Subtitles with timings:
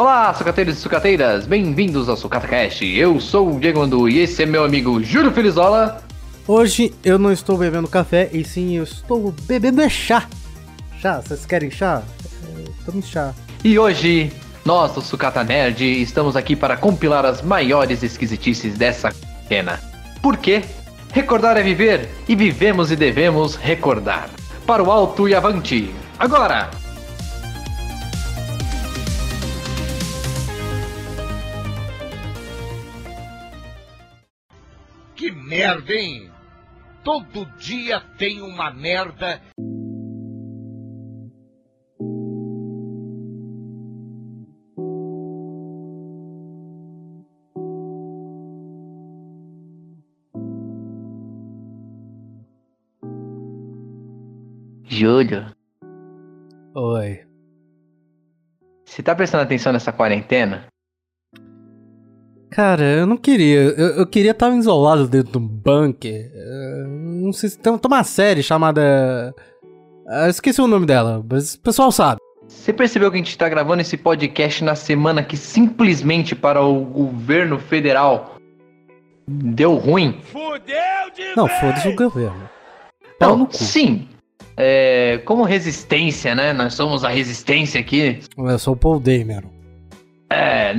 [0.00, 2.86] Olá, sucateiros e sucateiras, bem-vindos ao SucataCast.
[2.86, 6.02] Eu sou o Diego Andu e esse é meu amigo Júlio Felizola.
[6.48, 10.26] Hoje eu não estou bebendo café e sim eu estou bebendo é chá.
[11.02, 12.02] Chá, vocês querem chá?
[12.86, 13.34] Tome chá.
[13.62, 14.32] E hoje,
[14.64, 19.12] nós do Sucata Nerd estamos aqui para compilar as maiores esquisitices dessa
[19.50, 19.78] pena.
[20.22, 20.62] Por quê?
[21.12, 24.30] Recordar é viver e vivemos e devemos recordar.
[24.66, 25.94] Para o alto e avante.
[26.18, 26.79] Agora!
[35.50, 36.30] Merda, hein?
[37.02, 39.42] Todo dia tem uma merda.
[54.84, 55.46] Júlio,
[56.74, 57.24] Oi.
[58.84, 60.68] você tá prestando atenção nessa quarentena?
[62.50, 63.60] Cara, eu não queria.
[63.60, 66.30] Eu, eu queria estar isolado dentro de um bunker.
[66.34, 69.34] Eh, Não sei se tem, tem uma série chamada.
[70.08, 72.20] ah, Eu esqueci o nome dela, mas o pessoal sabe.
[72.48, 76.84] Você percebeu que a gente tá gravando esse podcast na semana que simplesmente para o
[76.84, 78.34] governo federal
[79.28, 80.18] deu ruim?
[81.36, 82.50] Não, foda-se o governo.
[83.20, 84.08] Pau no Não, sim.
[84.56, 86.52] É, como resistência, né?
[86.52, 88.18] Nós somos a resistência aqui.
[88.36, 89.48] Eu sou o Paul Dameron.
[90.28, 90.74] É.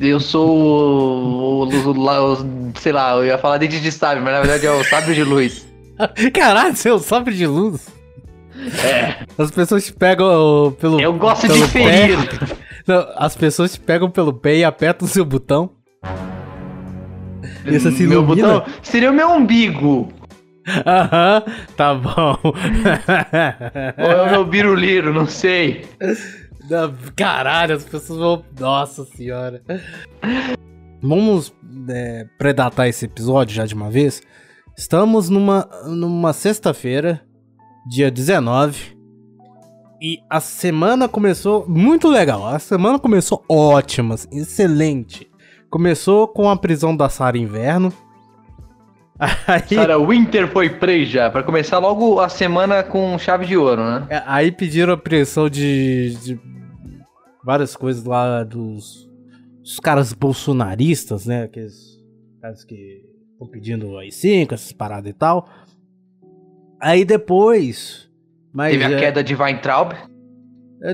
[0.00, 4.32] Eu sou o, o- o- o- Sei lá, eu ia falar dente de sábio, mas
[4.32, 5.66] na verdade é o sábio de luz.
[6.34, 7.88] Caralho, seu sabre de luz.
[8.84, 9.24] É.
[9.38, 11.00] As pessoas te pegam pelo.
[11.00, 12.18] Eu gosto pelo de ferir.
[12.86, 15.70] Não, as pessoas te pegam pelo pé e apertam o seu botão.
[17.66, 18.48] Esse se meu ilumina?
[18.60, 20.12] botão seria o meu umbigo.
[20.86, 21.42] Aham,
[21.76, 22.38] tá bom.
[22.44, 25.84] Ou é o meu biruliro, não sei.
[27.16, 28.44] Caralho, as pessoas vão.
[28.58, 29.62] Nossa senhora.
[31.02, 31.52] Vamos
[31.88, 34.22] é, predatar esse episódio já de uma vez.
[34.76, 37.22] Estamos numa, numa sexta-feira,
[37.88, 38.96] dia 19.
[40.00, 42.46] E a semana começou muito legal.
[42.46, 45.30] A semana começou ótima, excelente.
[45.70, 47.92] Começou com a prisão da Sarah Inverno.
[49.46, 51.30] Aí, Sarah Winter foi presa.
[51.30, 54.06] Pra começar logo a semana com chave de ouro, né?
[54.10, 56.40] É, Aí pediram a apreensão de, de
[57.44, 59.08] várias coisas lá dos,
[59.60, 61.44] dos caras bolsonaristas, né?
[61.44, 62.00] Aqueles
[62.40, 65.48] caras que estão pedindo AI-5, essas paradas e tal.
[66.80, 68.10] Aí depois...
[68.52, 69.94] Mas, Teve a é- queda de Weintraub.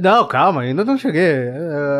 [0.02, 1.22] Não, calma, ainda não cheguei.
[1.22, 1.50] É,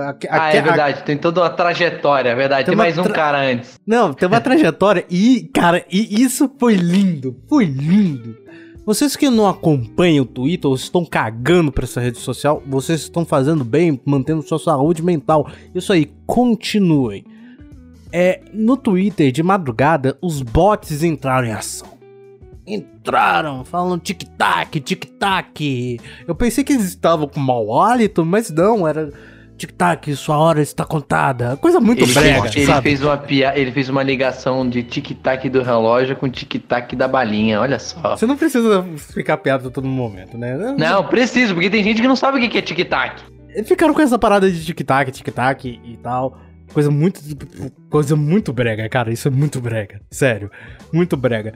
[0.07, 1.03] a- a- Ah, a- é verdade.
[1.05, 2.67] Tem toda uma trajetória, é verdade.
[2.67, 3.79] Tem Tem mais um tra- cara antes.
[3.87, 8.37] Não, tem uma trajetória e, cara, e isso foi lindo, foi lindo.
[8.85, 13.25] Vocês que não acompanham o Twitter ou estão cagando pra essa rede social, vocês estão
[13.25, 15.47] fazendo bem, mantendo sua saúde mental.
[15.75, 17.25] Isso aí, continuem.
[18.11, 21.98] É, no Twitter, de madrugada, os bots entraram em ação.
[23.09, 25.99] Entraram, falando tic-tac, tic-tac.
[26.27, 29.11] Eu pensei que eles estavam com mau hálito, mas não, era
[29.57, 31.57] tic-tac, sua hora está contada.
[31.57, 33.59] Coisa muito Ele, brega, fez, ele fez uma pia...
[33.59, 38.17] ele fez uma ligação de tic-tac do relógio com tic-tac da balinha, olha só.
[38.17, 40.57] Você não precisa explicar piada a todo momento, né?
[40.79, 43.23] Não, preciso, porque tem gente que não sabe o que que é tic-tac.
[43.65, 46.39] Ficaram com essa parada de tic-tac, tic-tac e tal.
[46.73, 47.21] Coisa muito.
[47.89, 49.11] Coisa muito brega, cara.
[49.11, 50.03] Isso é muito brega.
[50.11, 50.51] Sério.
[50.93, 51.55] Muito brega.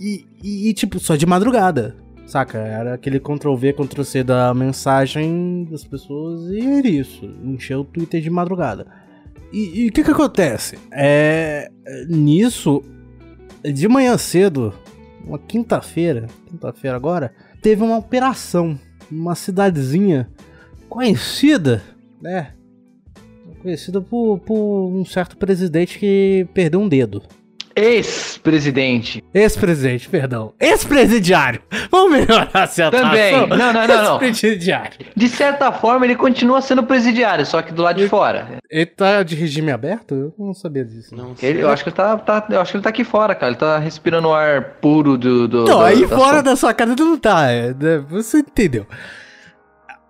[0.00, 1.94] E, e, e, tipo, só de madrugada.
[2.26, 2.58] Saca?
[2.58, 7.26] Era aquele Ctrl-V, Ctrl-C da mensagem das pessoas e era isso.
[7.44, 8.86] Encheu o Twitter de madrugada.
[9.52, 10.78] E e o que que acontece?
[10.90, 11.70] É.
[12.08, 12.82] Nisso,
[13.62, 14.72] de manhã cedo,
[15.26, 18.78] uma quinta-feira, quinta-feira agora, teve uma operação
[19.10, 20.30] numa cidadezinha
[20.88, 21.82] conhecida,
[22.22, 22.54] né?
[23.60, 27.22] Conhecida por, por um certo presidente que perdeu um dedo.
[27.80, 29.24] Ex-presidente.
[29.32, 30.52] Ex-presidente, perdão.
[30.60, 31.60] Ex-presidiário.
[31.90, 33.08] Vamos melhorar essa atuação.
[33.10, 33.32] Também.
[33.48, 34.22] Não, não, não, não.
[34.22, 34.92] Ex-presidiário.
[35.16, 38.58] De certa forma, ele continua sendo presidiário, só que do lado de fora.
[38.70, 40.14] Ele tá de regime aberto?
[40.14, 41.14] Eu não sabia disso.
[41.14, 43.34] Não, Ele, eu acho que ele tá, tá- eu acho que ele tá aqui fora,
[43.34, 43.50] cara.
[43.52, 45.48] Ele tá respirando o ar puro do.
[45.48, 47.50] do Não, do- aí da fora sua- da sua casa não tá.
[47.50, 48.04] é, né?
[48.10, 48.86] Você entendeu.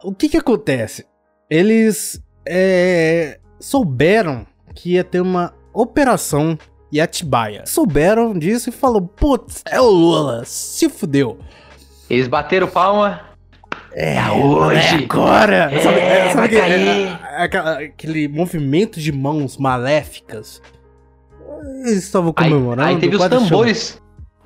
[0.02, 1.04] O que que acontece?
[1.50, 6.58] Eles é, souberam que ia ter uma operação
[6.92, 7.64] em Atibaia.
[7.66, 11.38] Souberam disso e falou, putz, é o Lula, se fudeu.
[12.08, 13.20] Eles bateram palma.
[13.92, 15.04] É hoje.
[15.04, 15.70] agora!
[15.72, 20.60] É, sabe, é, sabe é, é, aquela- aquele movimento de mãos maléficas.
[21.84, 22.88] Eles estavam Aí, comemorando.
[22.88, 24.00] aí teve os tambores.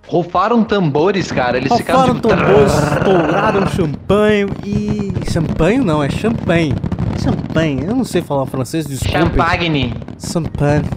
[0.07, 1.57] Rufaram tambores, cara.
[1.57, 2.29] Eles Rufaram ficaram tipo.
[2.29, 5.13] tambores, estouraram champanhe e.
[5.31, 6.75] Champanhe não, é champanhe.
[7.23, 7.85] Champagne.
[7.87, 9.19] Eu não sei falar francês, desculpa.
[9.19, 9.95] Champagne.
[10.19, 10.89] Champagne.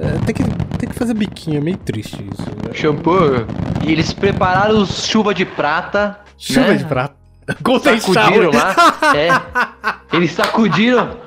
[0.00, 0.42] É, tem, que,
[0.82, 2.74] tem que fazer biquinho, é meio triste isso.
[2.74, 3.46] Shampoo.
[3.86, 6.18] E eles prepararam chuva de prata.
[6.36, 6.74] Chuva né?
[6.74, 7.14] de prata.
[7.62, 8.54] Golden Sacudiram shower.
[8.54, 8.74] lá.
[9.14, 10.16] É.
[10.16, 11.18] Eles sacudiram.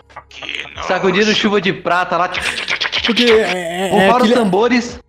[0.86, 2.30] Sacudiram chuva de prata lá.
[3.06, 5.00] Porque é, é, é os tambores.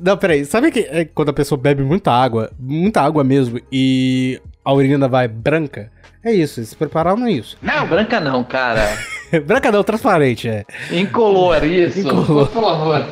[0.00, 0.44] Não, peraí.
[0.44, 5.08] Sabe que é quando a pessoa bebe muita água, muita água mesmo, e a urina
[5.08, 5.90] vai branca?
[6.24, 7.56] É isso, eles prepararam isso.
[7.62, 8.96] Não, branca não, cara.
[9.44, 10.64] branca não, transparente, é.
[10.92, 12.00] Incolor, isso.
[12.00, 12.48] Incolor.
[12.48, 13.06] Por favor.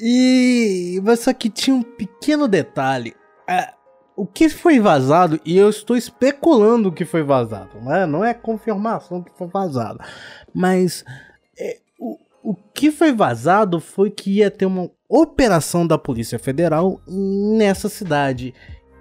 [0.00, 1.00] E.
[1.02, 3.14] Mas só que tinha um pequeno detalhe.
[3.48, 3.72] É,
[4.16, 8.24] o que foi vazado, e eu estou especulando o que foi vazado, não é, não
[8.24, 10.00] é confirmação que foi vazado.
[10.52, 11.04] Mas
[11.56, 17.00] é, o, o que foi vazado foi que ia ter uma operação da Polícia Federal
[17.06, 18.52] nessa cidade.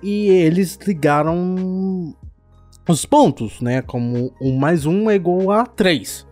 [0.04, 2.16] E eles ligaram
[2.88, 3.82] os pontos, né?
[3.82, 6.28] Como um mais um é igual a três,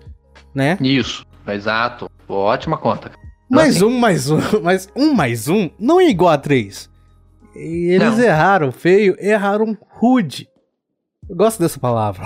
[0.53, 0.77] né?
[0.79, 2.09] Isso, exato.
[2.29, 3.11] Ótima conta.
[3.49, 3.85] Mais Assim.
[3.85, 6.89] um, mais um, mas um mais um não é igual a três.
[7.55, 8.23] E eles Não.
[8.23, 10.47] erraram feio, erraram rude.
[11.29, 12.25] Eu gosto dessa palavra.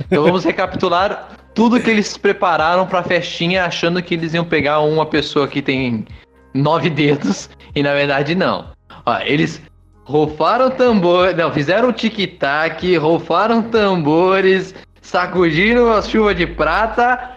[0.00, 5.06] Então vamos recapitular tudo que eles prepararam pra festinha, achando que eles iam pegar uma
[5.06, 6.04] pessoa que tem
[6.52, 8.66] nove dedos, e na verdade não.
[9.06, 9.60] Ó, eles
[10.04, 17.32] roufaram tambor, não, fizeram tic-tac, roufaram tambores, sacudiram a chuva de prata,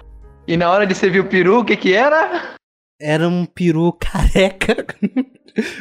[0.45, 2.58] e na hora de servir o peru, o que que era?
[3.01, 4.85] Era um peru careca,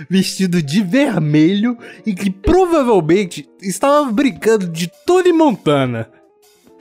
[0.09, 1.77] vestido de vermelho
[2.07, 6.09] e que provavelmente estava brincando de Tony Montana.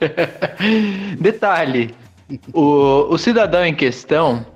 [1.18, 1.92] Detalhe,
[2.52, 4.46] o, o cidadão em questão,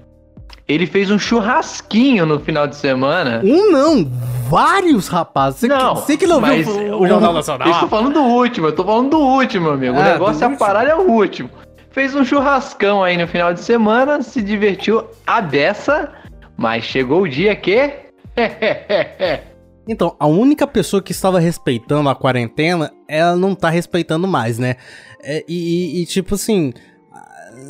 [0.68, 3.42] ele fez um churrasquinho no final de semana.
[3.44, 4.08] Um não,
[4.48, 5.60] vários rapazes.
[5.60, 7.66] Você não, que, você que não mas viu o, o Jornal Nacional?
[7.66, 9.96] Eu estou falando do último, eu tô falando do último, amigo.
[9.96, 11.50] Ah, o negócio é a parada é o último.
[11.92, 16.10] Fez um churrascão aí no final de semana, se divertiu a beça,
[16.56, 17.92] mas chegou o dia que.
[19.88, 24.76] Então, a única pessoa que estava respeitando a quarentena, ela não tá respeitando mais, né?
[25.20, 26.72] É, e, e- tipo assim,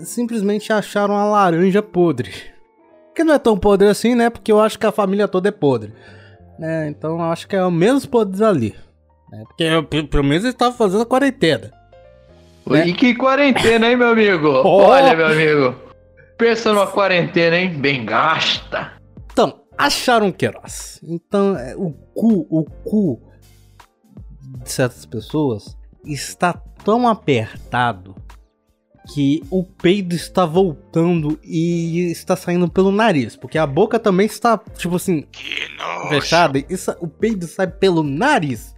[0.05, 2.31] simplesmente acharam a laranja podre.
[3.15, 4.29] Que não é tão podre assim, né?
[4.29, 5.95] Porque eu acho que a família toda é podre.
[6.59, 6.89] Né?
[6.89, 8.75] Então eu acho que é o menos podres ali.
[9.31, 9.43] né?
[9.47, 11.73] Porque eu, pe- pelo menos eles estavam fazendo a quarentena.
[12.71, 12.87] É.
[12.87, 14.49] E que quarentena, hein, meu amigo?
[14.65, 14.83] Oh.
[14.85, 15.75] Olha, meu amigo.
[16.39, 17.71] Pensa numa quarentena, hein?
[17.71, 18.93] Bem gasta.
[19.33, 21.01] Então, acharam Queiroz.
[21.03, 23.21] Então, é, o cu, o cu
[24.63, 26.53] de certas pessoas está
[26.85, 28.15] tão apertado
[29.15, 33.37] que o peido está voltando e está saindo pelo nariz.
[33.37, 35.25] Porque a boca também está, tipo assim,
[36.09, 36.59] fechada.
[36.59, 38.72] E isso- o peido sai pelo nariz.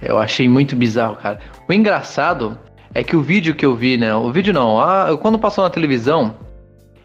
[0.00, 1.38] Eu achei muito bizarro, cara.
[1.68, 2.58] O engraçado
[2.94, 4.14] é que o vídeo que eu vi, né?
[4.14, 6.34] O vídeo não, a- quando passou na televisão,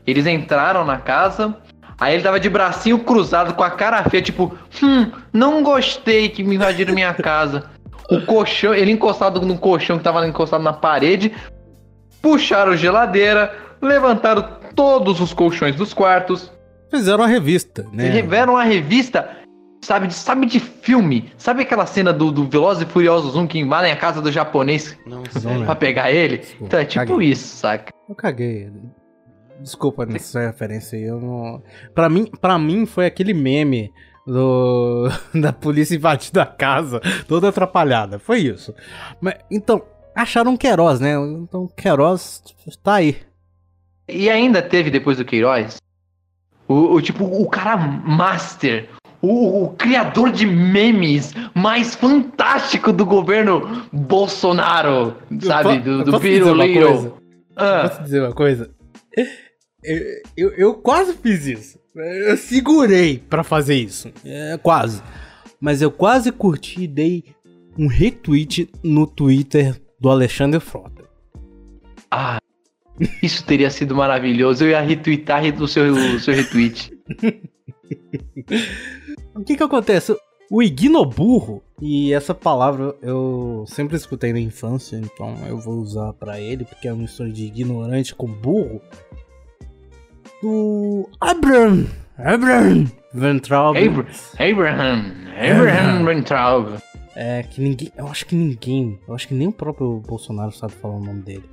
[0.06, 1.56] eles entraram na casa,
[2.00, 6.44] aí ele tava de bracinho cruzado com a cara feia, tipo, hum, não gostei que
[6.44, 7.70] me invadiram minha casa.
[8.10, 11.32] O colchão, ele encostado no colchão que tava encostado na parede,
[12.22, 16.52] puxaram geladeira, levantaram todos os colchões dos quartos,
[16.90, 18.10] Fizeram a revista, né?
[18.10, 19.30] Reveram a revista,
[19.82, 21.32] sabe, de- sabe de filme.
[21.38, 24.98] Sabe aquela cena do, do Velozes e Furiosos 1 que invadem a casa do japonês
[25.06, 25.24] Não,
[25.66, 26.38] pra pegar ele?
[26.38, 27.30] Desculpa, Então é tipo caguei.
[27.30, 27.94] isso, saca?
[28.08, 28.72] Eu caguei.
[29.60, 31.62] Desculpa nessa referência aí, eu não.
[31.94, 33.92] Pra mim, pra mim foi aquele meme
[34.26, 35.08] do
[35.40, 38.18] da polícia invadindo a casa, toda atrapalhada.
[38.20, 38.74] Foi isso.
[39.20, 39.84] Mas, então,
[40.16, 41.14] acharam Queiroz, né?
[41.16, 42.42] Então Queiroz
[42.84, 43.18] tá aí.
[44.10, 45.78] E ainda teve depois do Queiroz
[46.68, 48.90] o, o tipo, o cara master.
[49.22, 55.80] O, o criador de memes mais fantástico do governo Bolsonaro, sabe?
[55.80, 56.88] Do, do posso dizer uma Piruliro.
[56.88, 57.14] coisa?
[57.56, 58.72] Ah, Posso dizer uma coisa?
[59.84, 59.98] Eu,
[60.38, 61.80] eu, eu quase fiz isso.
[61.96, 64.10] Eu segurei pra fazer isso.
[64.26, 65.04] É, quase.
[65.60, 67.24] Mas eu quase curti e dei
[67.78, 71.04] um retweet no Twitter do Alexandre Frota.
[72.10, 72.38] ah,
[73.22, 74.64] isso teria sido maravilhoso.
[74.64, 76.92] Eu ia retweetar o seu, o seu retweet.
[79.34, 80.16] O que que acontece?
[80.50, 86.42] O ignoburro, e essa palavra eu sempre escutei na infância, então eu vou usar pra
[86.42, 88.82] ele, porque é uma mistura de ignorante com burro.
[90.42, 93.78] Do Abraham, Abraham Ventraub.
[93.78, 94.08] Abra
[94.38, 96.82] Abraham, Abraham Weintraub.
[97.16, 100.74] É, que ninguém, eu acho que ninguém, eu acho que nem o próprio Bolsonaro sabe
[100.74, 101.50] falar o nome dele.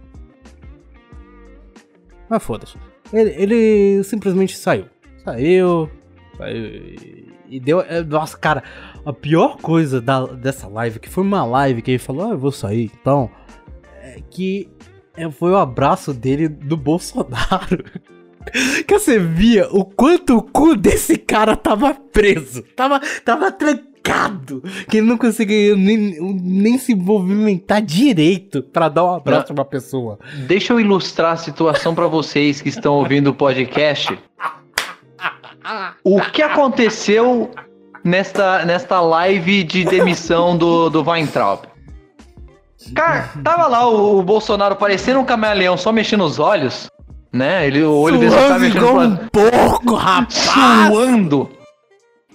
[2.28, 2.76] Mas foda-se.
[3.12, 4.86] Ele, ele simplesmente saiu.
[5.24, 5.88] Saiu,
[6.36, 7.80] saiu e- deu.
[7.80, 8.62] é, Nossa, cara,
[9.04, 12.38] a pior coisa da, dessa live, que foi uma live que ele falou, ah, eu
[12.38, 13.30] vou sair, então.
[14.02, 14.68] é, que
[15.16, 17.84] é, foi o abraço dele do Bolsonaro.
[18.86, 22.62] Que você via o quanto o cu desse cara tava preso.
[22.74, 24.62] Tava, tava trancado.
[24.88, 29.64] Que ele não conseguia nem, nem se movimentar direito pra dar um abraço pra uma
[29.66, 30.18] pessoa.
[30.46, 34.18] Deixa eu ilustrar a situação pra vocês que estão ouvindo o podcast.
[36.04, 37.50] O que aconteceu
[38.04, 41.60] nesta, nesta live de demissão do, do Weintraub?
[42.94, 46.88] Cara, tava lá o, o Bolsonaro parecendo um camaleão só mexendo os olhos,
[47.32, 47.66] né?
[47.66, 50.34] Ele, o olho dele só mexendo pra- um porco, rapaz!
[50.90, 51.50] suando.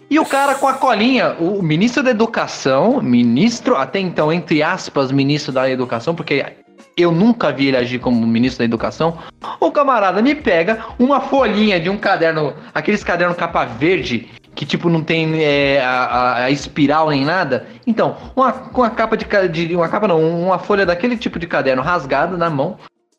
[0.10, 5.12] E o cara com a colinha, o ministro da Educação, ministro, até então, entre aspas,
[5.12, 6.46] ministro da Educação, porque
[6.96, 9.18] eu nunca vi ele agir como ministro da Educação.
[9.60, 14.90] O camarada me pega uma folhinha de um caderno, aqueles cadernos capa verde, que tipo
[14.90, 17.66] não tem é, a, a- espiral nem nada.
[17.88, 19.76] Então, uma, uma capa de, de.
[19.76, 22.78] Uma capa não, uma folha daquele tipo de caderno rasgada na mão,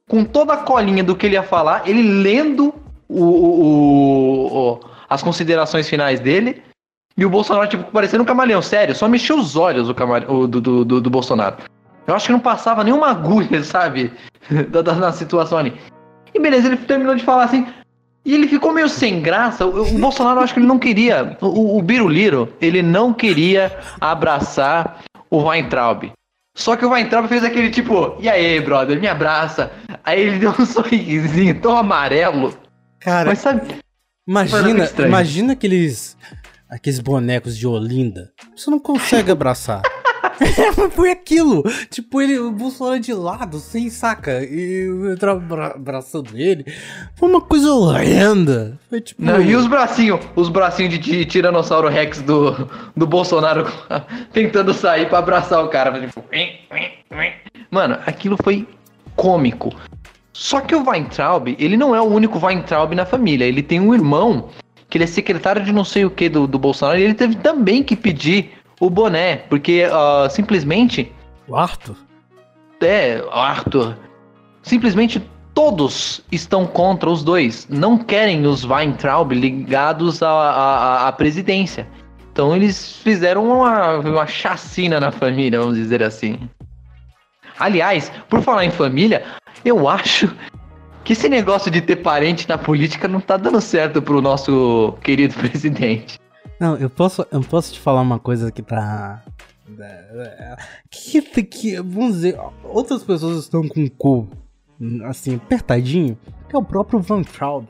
[0.09, 2.73] com toda a colinha do que ele ia falar, ele lendo
[3.09, 6.63] o- o- o- as considerações finais dele.
[7.17, 10.47] E o Bolsonaro, tipo, parecendo um camaleão, sério, só mexeu os olhos o camale- do,
[10.49, 11.57] do, do- do Bolsonaro.
[12.07, 14.13] Eu acho que não passava nenhuma agulha, sabe?
[14.71, 15.73] da, da- na situação ali.
[16.35, 17.67] E beleza, ele terminou de falar assim.
[18.25, 19.67] E ele ficou meio sem graça.
[19.67, 21.37] O, o Bolsonaro, acho que ele não queria.
[21.41, 26.11] O, o Biruliro, ele não queria abraçar o Weintraub.
[26.57, 29.73] Só que o Weintraub fez aquele tipo, e aí, brother, me abraça.
[30.05, 32.57] Aí ele deu um sorrisinho tão amarelo.
[33.01, 33.63] Cara, Mas sabe,
[34.27, 36.17] imagina, imagina aqueles,
[36.71, 38.31] aqueles bonecos de Olinda.
[38.57, 39.83] Você não consegue abraçar.
[40.41, 41.63] É, foi aquilo.
[41.91, 44.43] Tipo, ele, o Bolsonaro de lado, sem saca.
[44.45, 46.65] E eu tava abra- abraçando ele.
[47.17, 48.79] Foi uma coisa horrenda.
[48.89, 49.23] Foi tipo.
[49.23, 53.67] Não, e os bracinhos, os bracinhos de, ti- Tiranossauro Rex do, do Bolsonaro
[54.33, 56.01] tentando sair pra abraçar o cara.
[56.01, 56.25] Tipo,
[57.71, 58.67] mano, aquilo foi
[59.17, 59.73] cômico.
[60.33, 63.45] Só que o Weintraub, ele não é o único Weintraub na família.
[63.45, 64.49] Ele tem um irmão
[64.91, 66.99] que ele é secretário de não sei o que do, do Bolsonaro.
[66.99, 68.51] E ele teve também que pedir
[68.81, 71.13] o boné, porque ah, simplesmente
[71.49, 71.97] O Arthur?
[72.81, 73.97] é, Arthur.
[74.63, 75.23] Simplesmente
[75.55, 77.67] todos estão contra os dois.
[77.71, 81.87] Não querem os Weintraub ligados à, à, à presidência.
[82.33, 86.39] Então eles fizeram uma, uma chacina na família, vamos dizer assim.
[87.59, 89.23] Aliás, por falar em família,
[89.65, 90.35] eu acho
[91.05, 95.35] que esse negócio de ter parente na política não tá dando certo pro nosso querido
[95.39, 96.19] presidente.
[96.61, 99.23] Não, eu posso, eu posso te falar uma coisa que tá.
[100.91, 104.29] Que, que, vamos dizer, outras pessoas estão com o cu
[105.07, 106.19] assim, apertadinho,
[106.49, 107.65] que é o próprio Van Traub,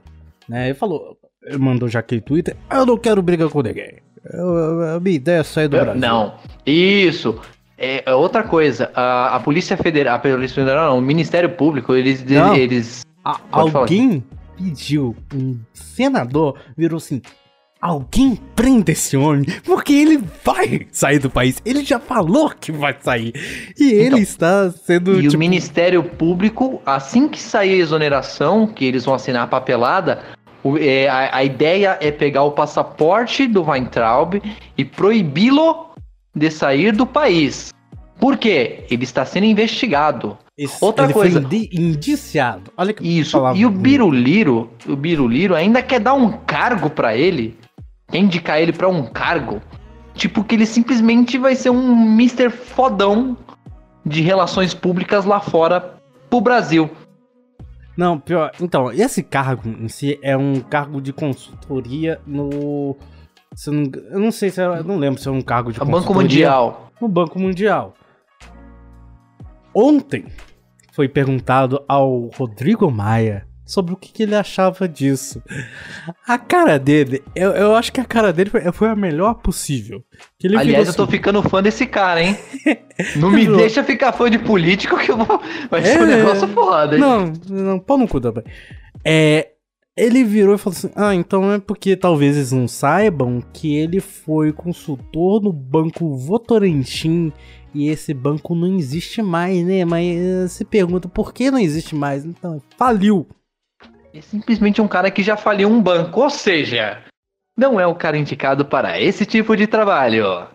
[0.49, 0.67] né?
[0.67, 3.99] Ele falou, ele mandou já aquele Twitter, eu não quero brigar com ninguém.
[4.25, 6.01] Eu, eu- a minha ideia é sair do Brasil.
[6.01, 6.35] Não,
[6.67, 7.39] isso.
[7.77, 8.91] É, é outra coisa.
[8.95, 12.55] A, a Polícia Federal, a Polícia Federal não, o Ministério Público, eles, Não.
[12.57, 13.85] eles A- Pode falar.
[13.85, 14.25] alguém
[14.57, 17.21] pediu, um senador virou assim.
[17.85, 21.61] Alguém prenda esse homem, porque ele vai sair do país.
[21.67, 23.35] Ele já falou que vai sair.
[23.79, 25.13] E ele Então, está sendo.
[25.21, 29.47] E o tipo, Ministério Público, assim que sair a exoneração, que eles vão assinar a
[29.47, 30.23] papelada,
[30.63, 34.41] o- é, a, a ideia é pegar o passaporte do Weintraub
[34.79, 35.91] e proibi-lo
[36.35, 37.69] de sair do país.
[38.19, 38.85] Por quê?
[38.91, 40.39] Ele está sendo investigado.
[40.57, 41.39] esse- outra coisa.
[41.43, 42.71] foi indi- indiciado.
[42.79, 43.33] Olha que Isso.
[43.33, 43.71] palavra E o.
[43.71, 47.57] Biruliro, o Biruliro ainda quer dar um cargo pra ele,
[48.13, 49.61] indicar ele pra um cargo,
[50.15, 52.51] tipo que ele simplesmente vai ser um Mr.
[52.51, 53.37] fodão
[54.05, 55.95] de relações públicas lá fora
[56.29, 56.91] pro Brasil.
[57.97, 58.51] Não, pior.
[58.61, 62.97] Então, esse cargo em si é um cargo de consultoria no.
[63.55, 64.79] se eu, não, eu não sei se era.
[64.79, 66.93] Eu não lembro se é um cargo de O Banco consultoria Mundial.
[67.01, 67.95] No Banco Mundial.
[69.73, 70.27] Ontem
[70.93, 75.43] foi perguntado ao Rodrigo Maia sobre o que, que ele achava disso.
[76.27, 80.05] A cara dele, eu, eu acho que a cara dele foi, foi a melhor possível.
[80.45, 82.37] Aliás, virou eu tô assim, ficando fã desse cara, hein?
[83.17, 85.41] Não me deixa ficar fã de político que eu vou.
[85.71, 86.17] Vai ser um É.
[86.17, 87.01] negócio foda, hein?
[87.01, 88.45] Não, não, pau no cu também.
[89.05, 89.51] É.
[89.97, 94.01] Ele virou e falou assim: Ah, então é porque talvez eles não saibam que ele
[94.01, 97.33] foi consultor no banco Votorantim
[97.73, 99.85] e esse banco não existe mais, né?
[99.85, 102.25] Mas eh, se pergunta por que não existe mais?
[102.25, 103.27] Então, faliu.
[104.15, 106.99] É simplesmente um cara que já faliu um banco, ou seja,
[107.59, 110.47] não é o cara indicado para esse tipo de trabalho.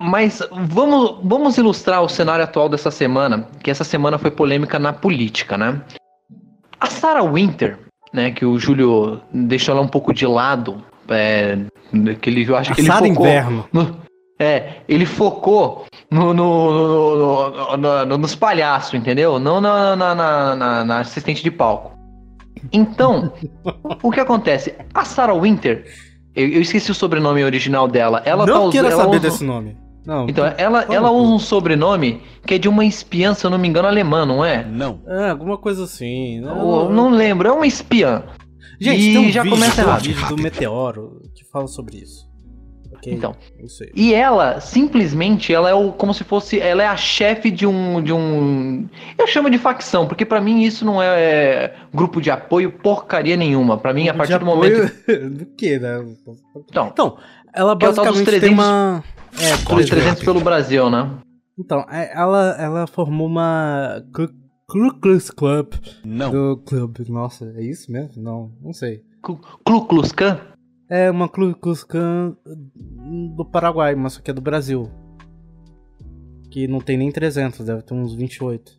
[0.00, 4.92] Mas vamos, vamos ilustrar o cenário atual dessa semana, que essa semana foi polêmica na
[4.92, 5.80] política, né?
[6.78, 7.78] A Sarah Winter,
[8.12, 11.56] né, que o Júlio deixou ela um pouco de lado, é,
[12.20, 13.68] que ele, eu acho A que ele Sara focou Inverno.
[13.72, 13.96] no-
[14.38, 16.72] é, ele focou no, no,
[17.50, 19.38] no- no- no- nos palhaços, entendeu?
[19.38, 20.14] Não na, na-
[20.56, 21.91] na- na assistente de palco.
[22.70, 23.32] Então,
[24.02, 24.74] o que acontece?
[24.94, 25.84] A Sarah Winter,
[26.34, 28.22] eu, eu esqueci o sobrenome original dela.
[28.24, 29.76] Ela não tá queira ela saber usa- desse nome.
[30.04, 30.28] Não.
[30.28, 31.20] Então, ela, Fala ela tudo.
[31.22, 34.44] usa um sobrenome que é de uma espiã, se eu não me engano, alemã, não
[34.44, 34.64] é?
[34.64, 35.00] Não.
[35.06, 36.38] É, alguma coisa assim.
[36.44, 38.24] Eu não lembro, é uma espiã.
[38.80, 40.02] Gente, E tem um já vídeo, começa tem um errado.
[40.02, 42.26] vídeo do Meteoro que fala sobre isso.
[43.02, 43.12] Ok?
[43.12, 43.34] Então.
[43.58, 43.90] Isso aí.
[43.94, 48.00] E ela, simplesmente, ela é o, como se fosse, ela é a chefe de um,
[48.00, 52.30] de um, eu chamo de facção, porque pra mim isso não é, é, grupo de
[52.30, 53.76] apoio porcaria nenhuma.
[53.76, 54.92] Pra mim, a partir do momento,
[55.30, 56.04] do que, né?
[56.68, 57.18] então, Então,
[57.52, 59.04] ela é dos basicamente tem 300 uma.
[59.40, 59.90] É, os 300.
[59.90, 61.10] 300 pelo Brasil, né?
[61.58, 64.02] Então, é, ela, ela formou uma.
[64.68, 66.30] Klux Club Não.
[66.30, 67.10] do clube.
[67.10, 68.22] Nossa, é isso mesmo?
[68.22, 69.02] Não, não sei.
[69.64, 70.40] Klux Klan.
[70.94, 72.36] É uma Ku Klux Klan
[73.34, 74.90] do Paraguai, mas só que é do Brasil.
[76.50, 78.72] Que não tem nem 300, deve ter uns 28.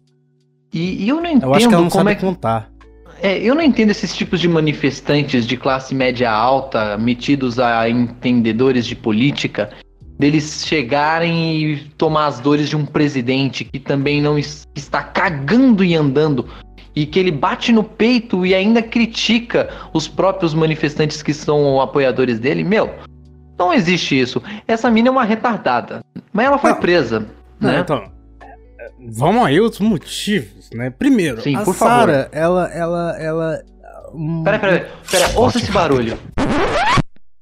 [0.74, 2.72] E, e eu não entendo Eu acho que ela não como sabe é contar.
[3.20, 8.86] É, eu não entendo esses tipos de manifestantes de classe média alta, metidos a entendedores
[8.86, 9.72] de política,
[10.20, 15.84] deles chegarem e tomar as dores de um presidente que também não es- está cagando
[15.84, 16.48] e andando
[16.96, 22.40] e que ele bate no peito e ainda critica os próprios manifestantes que são apoiadores
[22.40, 22.64] dele.
[22.64, 22.94] Meu,
[23.58, 24.42] não existe isso.
[24.68, 26.04] Essa mina é uma retardada.
[26.32, 26.80] Mas ela foi Não.
[26.80, 27.28] presa,
[27.60, 27.80] Não, né?
[27.80, 28.12] Então,
[29.10, 30.90] vamos aí os motivos, né?
[30.90, 32.12] Primeiro, Sim, a por favor.
[32.12, 33.64] Sarah, ela, ela, ela...
[34.44, 36.20] Pera, pera, pera, ouça esse barulho.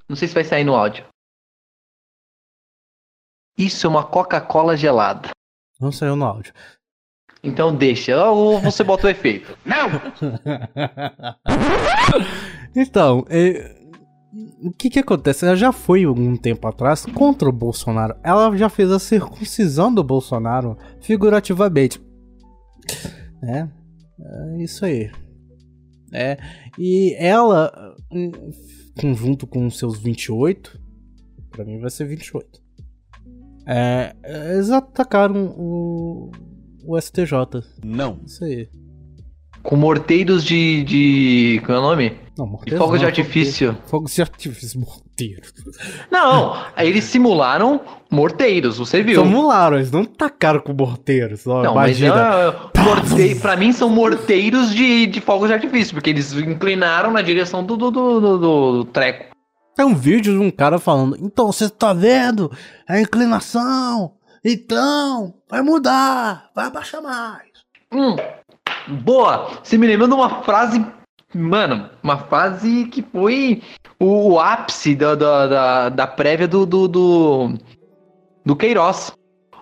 [0.08, 1.04] Não sei se vai sair no áudio.
[3.56, 5.28] Isso é uma Coca-Cola gelada.
[5.78, 6.52] Não saiu no áudio.
[7.42, 9.58] Então deixa, ou você bota o efeito.
[9.66, 9.90] Não!
[12.76, 13.74] então, é,
[14.62, 15.44] o que que acontece?
[15.44, 18.14] Ela já foi algum tempo atrás contra o Bolsonaro.
[18.22, 22.00] Ela já fez a circuncisão do Bolsonaro figurativamente.
[23.42, 23.66] É,
[24.20, 25.10] é isso aí.
[26.12, 26.38] É,
[26.78, 27.72] e ela,
[29.00, 30.78] conjunto com seus 28,
[31.50, 32.62] pra mim vai ser 28.
[33.66, 36.30] É, eles atacaram o,
[36.84, 37.34] o STJ.
[37.84, 38.18] Não.
[38.26, 38.68] Isso aí.
[39.62, 40.82] Com morteiros de.
[40.84, 41.62] de.
[41.64, 42.16] Qual é o nome?
[42.36, 43.76] Não, De morteiro fogos de não, artifício.
[43.86, 45.42] Fogos de artifício, morteiro.
[46.10, 49.22] Não, aí eles simularam morteiros, você viu.
[49.22, 51.46] Simularam, eles não tacaram com morteiros.
[51.46, 52.70] Ó, Não, mas imagina.
[52.74, 53.34] é, morte...
[53.40, 57.76] pra mim são morteiros de, de fogos de artifício, porque eles inclinaram na direção do,
[57.76, 59.30] do, do, do- do treco.
[59.76, 62.50] Tem um vídeo de um cara falando: Então, você tá vendo?
[62.88, 64.12] A inclinação.
[64.44, 66.50] Então, vai mudar.
[66.54, 67.48] Vai abaixar mais.
[67.92, 68.16] Hum,
[69.02, 69.60] boa!
[69.62, 70.84] Você me lembrou de uma frase,
[71.34, 73.62] mano, uma frase que foi
[74.00, 77.54] o, o ápice da, da, da, da prévia do, do, do,
[78.44, 79.12] do Queiroz.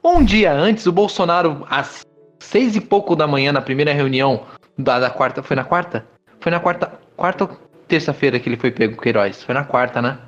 [0.02, 2.06] Um dia antes, o Bolsonaro, às
[2.40, 4.46] seis e pouco da manhã, na primeira reunião
[4.78, 5.42] da, da quarta.
[5.42, 6.06] Foi na quarta?
[6.40, 6.98] Foi na quarta.
[7.16, 7.50] Quarta ou
[7.86, 9.42] terça-feira que ele foi pego, o Queiroz?
[9.42, 10.18] Foi na quarta, né?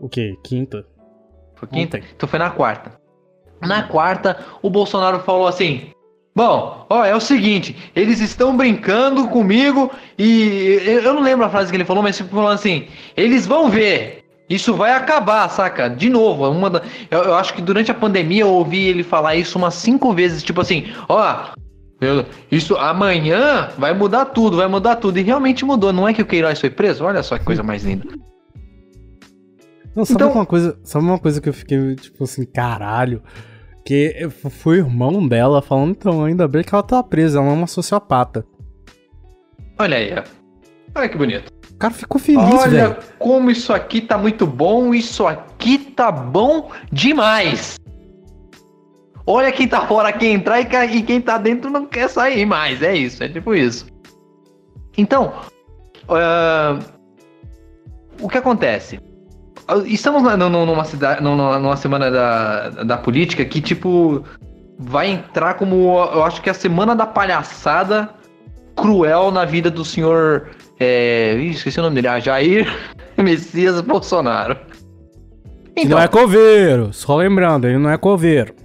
[0.00, 0.36] O quê?
[0.42, 0.84] Quinta?
[1.54, 1.98] Foi quinta?
[1.98, 3.03] Então foi na quarta.
[3.66, 5.88] Na quarta, o Bolsonaro falou assim:
[6.36, 11.70] Bom, ó, é o seguinte, eles estão brincando comigo e eu não lembro a frase
[11.70, 14.22] que ele falou, mas ele falou assim: eles vão ver.
[14.50, 15.88] Isso vai acabar, saca?
[15.88, 19.36] De novo, uma da- eu, eu acho que durante a pandemia eu ouvi ele falar
[19.36, 21.46] isso umas cinco vezes, tipo assim, ó,
[21.98, 25.18] eu- isso amanhã vai mudar tudo, vai mudar tudo.
[25.18, 25.92] E realmente mudou.
[25.94, 27.04] Não é que o Queiroz foi preso?
[27.04, 28.04] Olha só que coisa mais linda.
[29.96, 30.76] Não, sabe Então- uma coisa?
[30.82, 33.22] Sabe uma coisa que eu fiquei, tipo assim, caralho?
[33.84, 37.52] Que foi o irmão dela falando, então, ainda bem que ela tá presa, ela é
[37.52, 38.44] uma sociopata.
[39.78, 40.14] Olha aí.
[40.94, 41.52] Olha que bonito.
[41.72, 42.96] O cara ficou feliz, Olha velho.
[43.18, 47.76] como isso aqui tá muito bom, isso aqui tá bom demais.
[49.26, 52.80] Olha quem tá fora quer entrar e quem tá dentro não quer sair mais.
[52.82, 53.86] É isso, é tipo isso.
[54.96, 55.32] Então,
[56.08, 56.78] ah,
[58.20, 59.00] o que acontece?
[59.86, 64.22] Estamos numa, cidade, numa, semana da, da política que, tipo,
[64.78, 68.10] vai entrar como, eu acho que a semana da palhaçada
[68.76, 70.50] cruel na vida do senhor.
[70.78, 72.66] É, ih, esqueci o nome dele, ah, Jair
[73.16, 74.56] Messias Bolsonaro.
[75.76, 78.54] Então, não é coveiro, só lembrando, ele não é coveiro.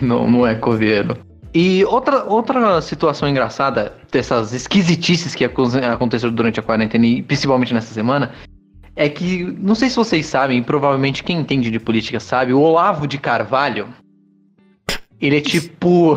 [0.00, 1.16] Não, não é coveiro.
[1.52, 7.74] E outra, outra situação engraçada dessas esquisitices que aco- aconteceram durante a quarentena e principalmente
[7.74, 8.30] nessa semana
[8.96, 13.06] é que, não sei se vocês sabem, provavelmente quem entende de política sabe, o Olavo
[13.06, 13.88] de Carvalho,
[15.20, 16.14] ele é tipo...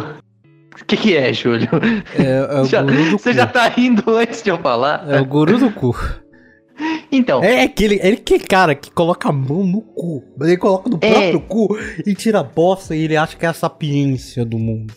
[0.82, 1.70] O que, que é, Júlio?
[2.18, 3.36] É, é o Já- guru do Você cu.
[3.36, 5.06] já tá rindo antes de eu falar?
[5.08, 5.96] É o guru do cu.
[7.12, 10.24] Então, É aquele, é aquele cara que coloca a mão no cu.
[10.42, 11.12] Ele coloca no É.
[11.32, 14.94] próprio cu e tira a bosta e ele acha que é a sapiência do mundo.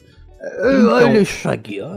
[0.47, 0.93] Então.
[0.95, 1.89] Olha isso aqui, ó.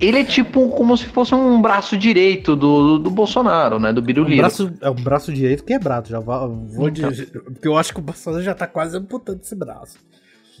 [0.00, 3.92] ele é tipo como se fosse um braço direito do, do Bolsonaro, né?
[3.92, 4.42] Do Um Biruliro.
[4.42, 7.10] braço, é um braço direito quebrado, já vou, vou Então.
[7.10, 7.26] dizer.
[7.30, 9.98] Porque eu acho que o Bolsonaro já tá quase amputando esse braço.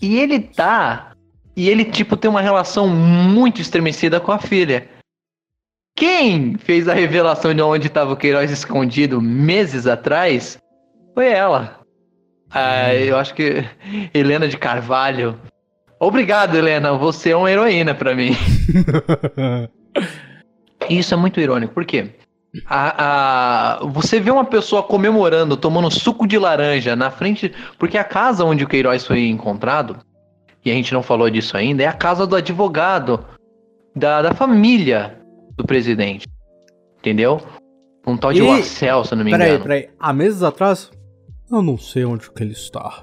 [0.02, 1.12] E ele tá.
[1.56, 4.88] E ele, tipo, tem uma relação muito estremecida com a filha.
[5.96, 10.56] Quem fez a revelação de onde estava o Queiroz escondido meses atrás
[11.14, 11.80] foi ela.
[12.50, 13.64] Ah, eu acho que
[14.14, 15.36] Helena de Carvalho.
[16.00, 16.92] Obrigado, Helena.
[16.94, 18.30] Você é uma heroína pra mim.
[20.88, 22.10] Isso é muito irônico, por quê?
[22.66, 27.52] A, a- você vê uma pessoa comemorando, tomando suco de laranja na frente.
[27.78, 29.98] Porque a casa onde o Queiroz foi encontrado,
[30.64, 33.24] e a gente não falou disso ainda, é a casa do advogado,
[33.94, 35.20] da, da família
[35.56, 36.26] do presidente.
[36.98, 37.40] Entendeu?
[38.06, 39.62] Um tal de E- Marcel, se não me Peraí, engano.
[39.64, 39.88] peraí.
[39.98, 40.90] Há meses atrás,
[41.50, 43.02] eu não sei onde que ele está.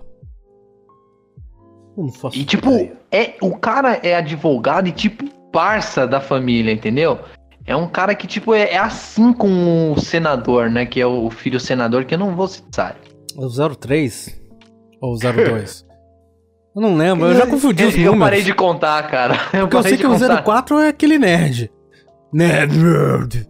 [1.98, 2.94] Eu não faço E tipo, ideia.
[3.12, 7.20] é, o cara é advogado e tipo parça da família, entendeu?
[7.66, 10.86] É um cara que tipo é, é assim com o senador, né?
[10.86, 12.96] Que é o filho senador, que eu não vou citar.
[13.38, 14.40] É o 03?
[15.02, 15.86] Ou o 02?
[16.76, 18.24] eu não lembro, eu já confundi eu, os eu números.
[18.26, 19.36] parei de contar, cara.
[19.54, 20.44] Eu Porque eu sei que o contar.
[20.44, 21.72] 04 é aquele nerd.
[22.34, 23.48] Nerd, nerd.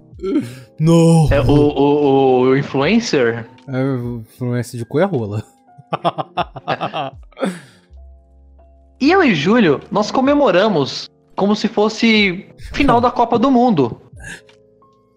[0.80, 1.28] Não.
[1.32, 3.46] É o, o, o influencer?
[3.68, 5.44] É o influência de cu é rola.
[9.00, 14.02] E eu e Júlio, nós comemoramos como se fosse final da Copa do Mundo.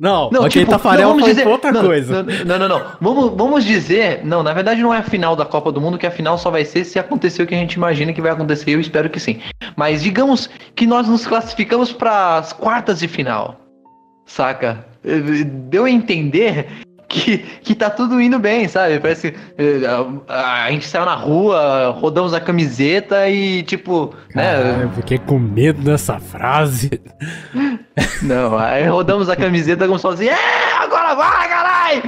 [0.01, 2.23] Não, Não, tipo, Tafarel não, vamos foi dizer, outra não, coisa.
[2.23, 2.83] Não, não, não.
[3.01, 4.25] Vamos, vamos dizer.
[4.25, 6.51] Não, na verdade não é a final da Copa do Mundo, que a final só
[6.51, 8.71] vai ser se acontecer o que a gente imagina que vai acontecer.
[8.71, 9.41] Eu espero que sim.
[9.77, 13.57] Mas digamos que nós nos classificamos para as quartas de final.
[14.25, 14.87] Saca?
[15.69, 16.69] Deu a entender
[17.09, 19.01] que, que tá tudo indo bem, sabe?
[19.01, 19.81] Parece que eh,
[20.29, 24.83] a, a gente saiu na rua, rodamos a camiseta e tipo, né?
[24.85, 26.90] Eu fiquei com medo dessa frase.
[28.23, 32.03] Não, aí rodamos a camiseta como se fosse, é, agora vai, caralho!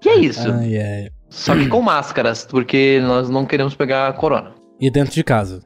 [0.00, 0.50] Que é isso?
[0.52, 1.08] Ai, ai.
[1.28, 4.54] Só que com máscaras, porque nós não queremos pegar a corona.
[4.80, 5.62] E dentro de casa.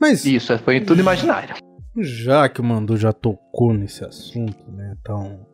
[0.00, 1.54] Mas, Isso, foi tudo imaginário.
[1.98, 5.46] já que o Mandu já tocou nesse assunto, né, tão,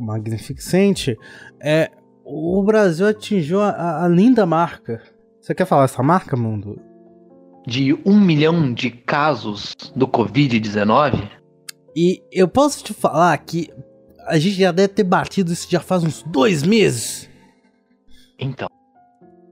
[0.00, 1.16] magnificente,
[1.60, 1.90] é,
[2.24, 5.02] o Brasil atingiu a, a linda marca.
[5.40, 6.80] Você quer falar essa marca, Mandu?
[7.66, 11.30] De um milhão de casos do Covid-19,
[11.94, 13.68] E eu posso te falar que
[14.26, 17.28] a gente já deve ter batido isso já faz uns dois meses.
[18.38, 18.68] então.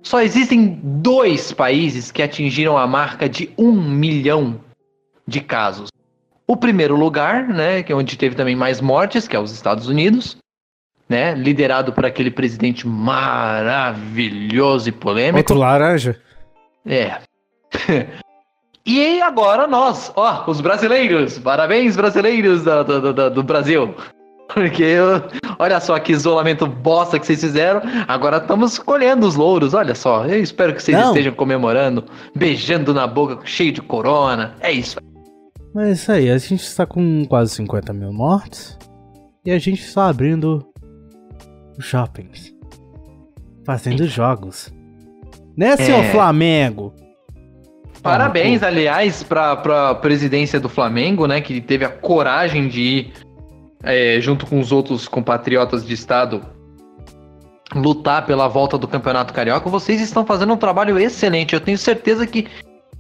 [0.03, 4.59] Só existem dois países que atingiram a marca de um milhão
[5.29, 5.91] de casos.
[6.51, 9.87] O primeiro lugar, né, que é onde teve também mais mortes, que é os Estados
[9.87, 10.37] Unidos,
[11.09, 15.39] né, liderado por aquele presidente maravilhoso e polêmico.
[15.39, 16.21] Outro laranja?
[16.85, 17.19] É.
[18.85, 21.39] e agora nós, ó, os brasileiros.
[21.39, 23.95] Parabéns, brasileiros do, do, do- do Brasil.
[24.53, 25.23] Porque, eu-
[25.57, 27.81] olha só que isolamento bosta que vocês fizeram.
[28.09, 30.27] Agora estamos colhendo os louros, olha só.
[30.27, 31.11] Eu espero que vocês Não.
[31.11, 34.57] estejam comemorando, beijando na boca, cheio de corona.
[34.61, 34.99] É isso.
[35.75, 38.79] Mas é isso aí, a gente está com quase 50 mil mortes.
[39.45, 40.67] E a gente está abrindo
[41.79, 42.53] shoppings.
[43.65, 44.73] Fazendo jogos.
[45.57, 46.11] Né, seu É.
[46.11, 46.95] Flamengo?
[48.03, 51.41] Parabéns, aliás, pra, pra presidência do Flamengo, né?
[51.41, 53.13] Que teve a coragem de ir,
[53.83, 56.43] é, junto com os outros compatriotas de estado,
[57.75, 59.69] lutar pela volta do Campeonato Carioca.
[59.69, 61.55] Vocês estão fazendo um trabalho excelente.
[61.55, 62.47] Eu tenho certeza que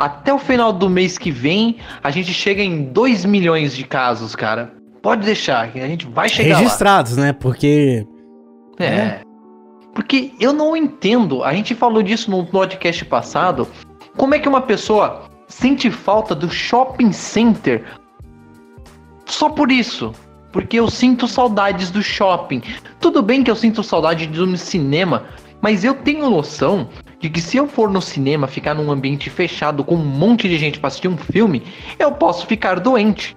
[0.01, 4.35] até o final do mês que vem a gente chega em 2 milhões de casos,
[4.35, 4.73] cara.
[5.03, 6.59] Pode deixar, que a gente vai chegar lá.
[6.61, 7.35] Registrados, né?
[7.35, 8.07] Porque.
[8.79, 9.21] É.
[9.95, 13.69] Porque eu não entendo, a gente falou disso no podcast passado,
[14.17, 17.85] como é que uma pessoa sente falta do shopping center
[19.27, 20.13] só por isso?
[20.51, 22.63] Porque eu sinto saudades do shopping.
[23.01, 25.25] Tudo bem que eu sinto saudade do cinema,
[25.61, 26.89] mas eu tenho noção
[27.21, 30.57] de que se eu for no cinema ficar num ambiente fechado com um monte de
[30.57, 31.63] gente pra assistir um filme,
[31.99, 33.37] eu posso ficar doente.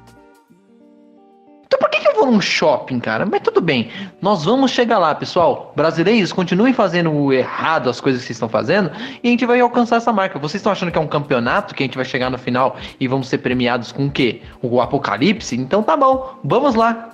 [1.67, 3.25] Então por que, que eu vou num shopping, cara?
[3.25, 3.89] Mas tudo bem,
[4.21, 5.73] nós vamos chegar lá, pessoal.
[5.75, 8.91] Brasileiros, continuem fazendo errado as coisas que vocês estão fazendo
[9.23, 10.39] e a gente vai alcançar essa marca.
[10.39, 13.07] Vocês estão achando que é um campeonato que a gente vai chegar no final e
[13.07, 14.41] vamos ser premiados com o quê?
[14.61, 15.57] O apocalipse?
[15.57, 17.09] Então tá bom, vamos lá.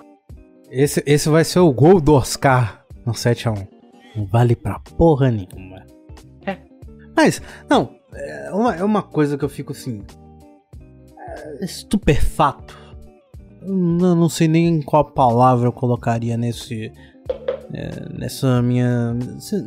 [0.70, 3.68] Esse, esse vai ser o gol do Oscar no 7x1.
[4.16, 5.79] Não vale pra porra nenhuma.
[7.20, 10.06] Mas, não, é uma, é uma coisa que eu fico assim.
[11.20, 12.80] é, estupefato.
[13.62, 16.94] Não, sei nem qual palavra eu colocaria nesse.
[17.74, 19.14] é, nessa minha.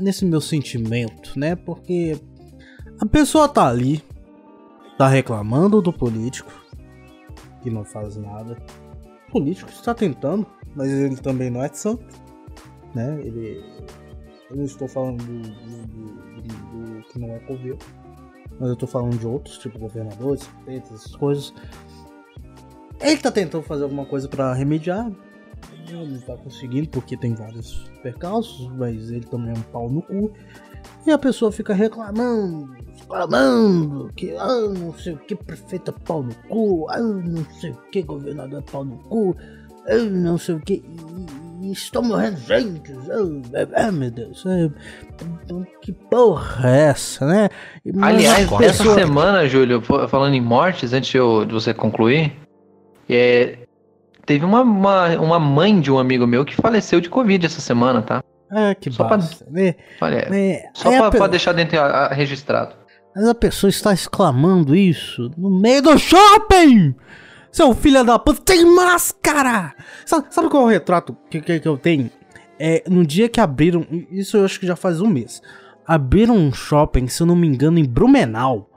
[0.00, 1.54] nesse meu sentimento, né?
[1.54, 2.18] Porque
[2.98, 4.02] a pessoa tá ali,
[4.96, 6.50] tá reclamando do político,
[7.62, 8.56] que não faz nada.
[9.28, 12.18] O político está tentando, mas ele também não é santo,
[12.94, 13.20] né?
[13.22, 13.62] Ele.
[14.48, 17.78] Eu não estou falando do, do, do, do que não é governo,
[18.58, 21.52] mas eu estou falando de outros, tipo governadores, essas coisas.
[23.00, 25.10] Ele tá tentando fazer alguma coisa para remediar,
[25.90, 30.32] não tá conseguindo porque tem vários percalços, mas ele também é um pau no cu.
[31.06, 36.22] E a pessoa fica reclamando, reclamando que ah, não sei o que prefeito é pau
[36.22, 39.36] no cu, ah, não sei o que governador é pau no cu,
[39.86, 40.74] ah, não sei o que.
[40.74, 44.68] E, e estão morrendo gente, ah, ah, meu Deus, é,
[45.80, 47.48] que porra é essa, né?
[47.94, 48.64] Mas Aliás, pessoa...
[48.64, 52.32] essa semana, Júlio, falando em mortes, antes de, eu, de você concluir,
[53.08, 53.58] é,
[54.26, 58.02] teve uma, uma, uma mãe de um amigo meu que faleceu de Covid essa semana,
[58.02, 58.24] tá?
[58.50, 59.44] Ah, que só basta.
[59.44, 59.74] Pra, né?
[60.00, 60.62] Olha, né?
[60.74, 61.16] só pra, pe...
[61.18, 62.74] pra, deixar dentro a, a, registrado.
[63.14, 66.94] Mas a pessoa está exclamando isso no meio do shopping!
[67.52, 69.74] Seu filho da puta, tem máscara!
[70.06, 72.10] Sabe, sabe qual é o retrato que, que, que eu tenho?
[72.58, 75.42] É, no dia que abriram, isso eu acho que já faz um mês,
[75.86, 78.70] abriram um shopping, se eu não me engano, em Brumenau.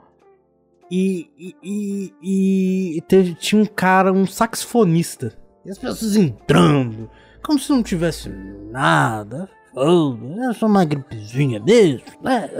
[0.90, 5.32] E, e, e, e teve, tinha um cara, um saxofonista.
[5.64, 7.10] E as pessoas entrando,
[7.42, 8.28] como se não tivesse
[8.70, 9.48] nada.
[9.74, 10.16] Oh,
[10.48, 12.50] é só uma gripezinha mesmo, né?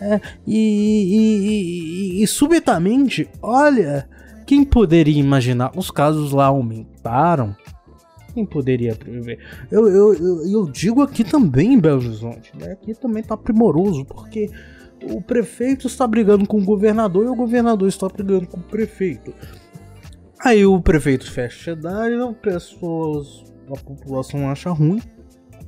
[0.00, 4.08] É, é e, e, e, subitamente, olha,
[4.50, 5.70] quem poderia imaginar?
[5.76, 7.54] Os casos lá aumentaram.
[8.34, 9.38] Quem poderia prever?
[9.70, 12.72] Eu, eu, eu, eu digo aqui também em Belo Horizonte, né?
[12.72, 14.50] Aqui também tá primoroso, porque
[15.04, 19.32] o prefeito está brigando com o governador e o governador está brigando com o prefeito.
[20.40, 25.00] Aí o prefeito fecha a cidade, as pessoas, a população acha ruim.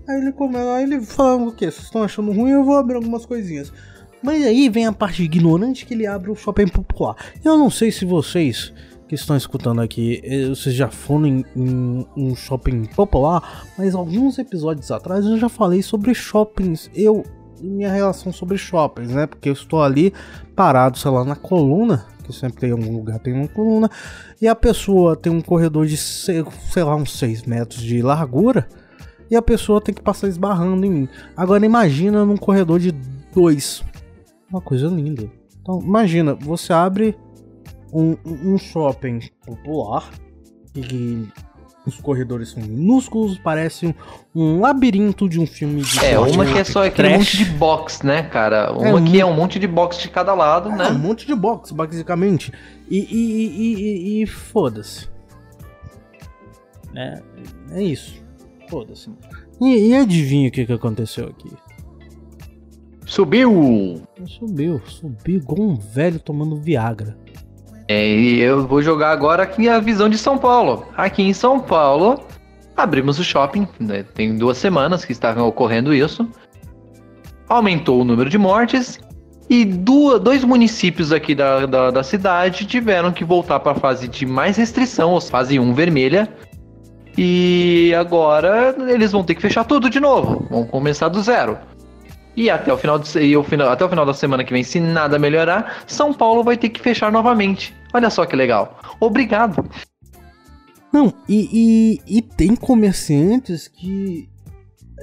[0.08, 1.70] Aí ele começa, aí ele fala o que?
[1.70, 2.50] Vocês estão achando ruim?
[2.50, 3.72] Eu vou abrir algumas coisinhas.
[4.22, 7.16] Mas aí vem a parte ignorante que ele abre o shopping popular.
[7.44, 8.72] Eu não sei se vocês
[9.08, 14.38] que estão escutando aqui, eh, vocês já foram em, em, um shopping popular, mas alguns
[14.38, 16.90] episódios atrás eu já falei sobre shoppings.
[16.94, 17.22] Eu
[17.60, 19.26] minha relação sobre shoppings, né?
[19.26, 20.12] Porque eu estou ali
[20.56, 23.90] parado, sei lá, na coluna, que sempre tem algum lugar, tem uma coluna,
[24.40, 28.68] e a pessoa tem um corredor de, sei, sei lá, uns 6 metros de largura,
[29.30, 31.08] e a pessoa tem que passar esbarrando em mim.
[31.36, 32.92] Agora imagina num corredor de
[33.34, 33.91] 2.
[34.52, 35.30] Uma coisa linda.
[35.60, 37.16] Então, imagina, você abre
[37.92, 40.10] um, um shopping popular
[40.76, 41.26] e
[41.86, 43.94] os corredores são minúsculos, parece
[44.34, 47.18] um, labirinto de um filme de É, uma que é só aquele trash.
[47.18, 48.66] monte de box, né, cara?
[48.66, 49.20] É uma é, que um...
[49.20, 50.88] é um monte de box de cada lado, é, né?
[50.90, 52.52] um monte de box, basicamente.
[52.88, 55.08] E, e, e, e, e foda-se.
[56.94, 57.22] É,
[57.72, 58.22] é isso.
[58.68, 59.10] Foda-se.
[59.60, 61.50] E, e adivinha o que, que aconteceu aqui?
[63.12, 64.02] Subiu!
[64.24, 67.14] Subiu, subiu igual um velho tomando Viagra.
[67.86, 70.86] É, e eu vou jogar agora aqui a visão de São Paulo.
[70.96, 72.18] Aqui em São Paulo,
[72.74, 74.02] abrimos o shopping, né?
[74.02, 76.26] tem duas semanas que estavam ocorrendo isso.
[77.50, 78.98] Aumentou o número de mortes
[79.46, 84.08] e duas, dois municípios aqui da, da, da cidade tiveram que voltar para a fase
[84.08, 86.34] de mais restrição, fase 1 vermelha.
[87.18, 91.58] E agora eles vão ter que fechar tudo de novo, vão começar do zero.
[92.36, 94.62] E até o final, do, e o final, até o final da semana que vem,
[94.62, 97.74] se nada melhorar, São Paulo vai ter que fechar novamente.
[97.92, 98.78] Olha só que legal.
[98.98, 99.68] Obrigado.
[100.92, 104.28] Não, e, e, e tem comerciantes que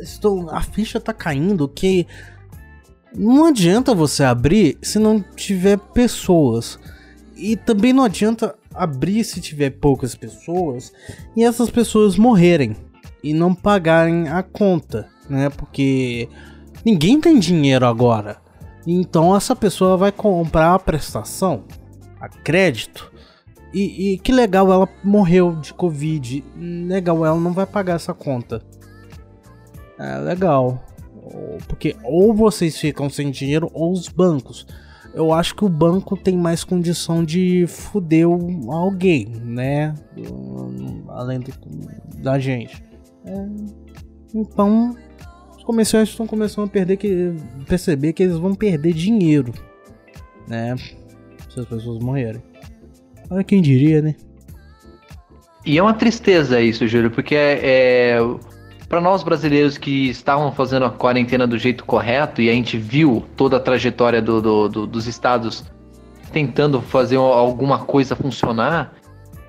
[0.02, 0.50] estão.
[0.50, 2.08] A ficha tá caindo que
[3.16, 6.80] não adianta você abrir se não tiver pessoas.
[7.36, 10.92] E também não adianta abrir se tiver poucas pessoas
[11.36, 12.76] e essas pessoas morrerem
[13.24, 15.50] e não pagarem a conta, né?
[15.50, 16.30] Porque
[16.86, 18.38] Ninguém tem dinheiro agora.
[18.88, 21.64] Então essa pessoa vai comprar a prestação
[22.20, 23.12] a crédito.
[23.74, 26.44] E, e, que legal, ela morreu de Covid.
[26.58, 28.62] Legal, ela não vai pagar essa conta.
[29.98, 30.84] É legal.
[31.68, 34.66] Porque ou vocês ficam sem dinheiro ou os bancos.
[35.14, 38.28] Eu acho que o banco tem mais condição de fuder
[38.70, 39.94] alguém, né?
[41.08, 41.52] Além do,
[42.22, 42.84] da gente.
[43.26, 43.46] É,
[44.34, 44.96] então
[45.70, 47.32] comerciantes estão começando a perder que
[47.68, 49.54] perceber que eles vão perder dinheiro,
[50.48, 50.76] né?
[51.48, 52.42] Se as pessoas morrerem.
[53.30, 54.16] Olha quem diria, né?
[55.64, 58.20] E é uma tristeza isso, Júlio, porque é, é
[58.88, 63.24] para nós brasileiros que estavam fazendo a quarentena do jeito correto e a gente viu
[63.38, 65.64] toda a trajetória do, do, do, dos estados
[66.32, 68.96] tentando fazer alguma coisa funcionar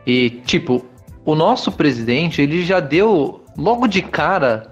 [0.07, 0.85] e tipo
[1.25, 4.69] o nosso presidente ele já deu logo de cara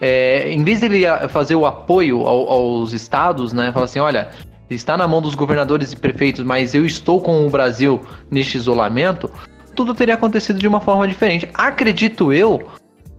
[0.00, 3.72] é, em vez dele fazer o apoio ao- aos estados, né?
[3.72, 4.30] Falar assim, olha,
[4.68, 9.30] está na mão dos governadores e prefeitos, mas eu estou com o Brasil neste isolamento,
[9.74, 11.48] tudo teria acontecido de uma forma diferente.
[11.54, 12.66] Acredito eu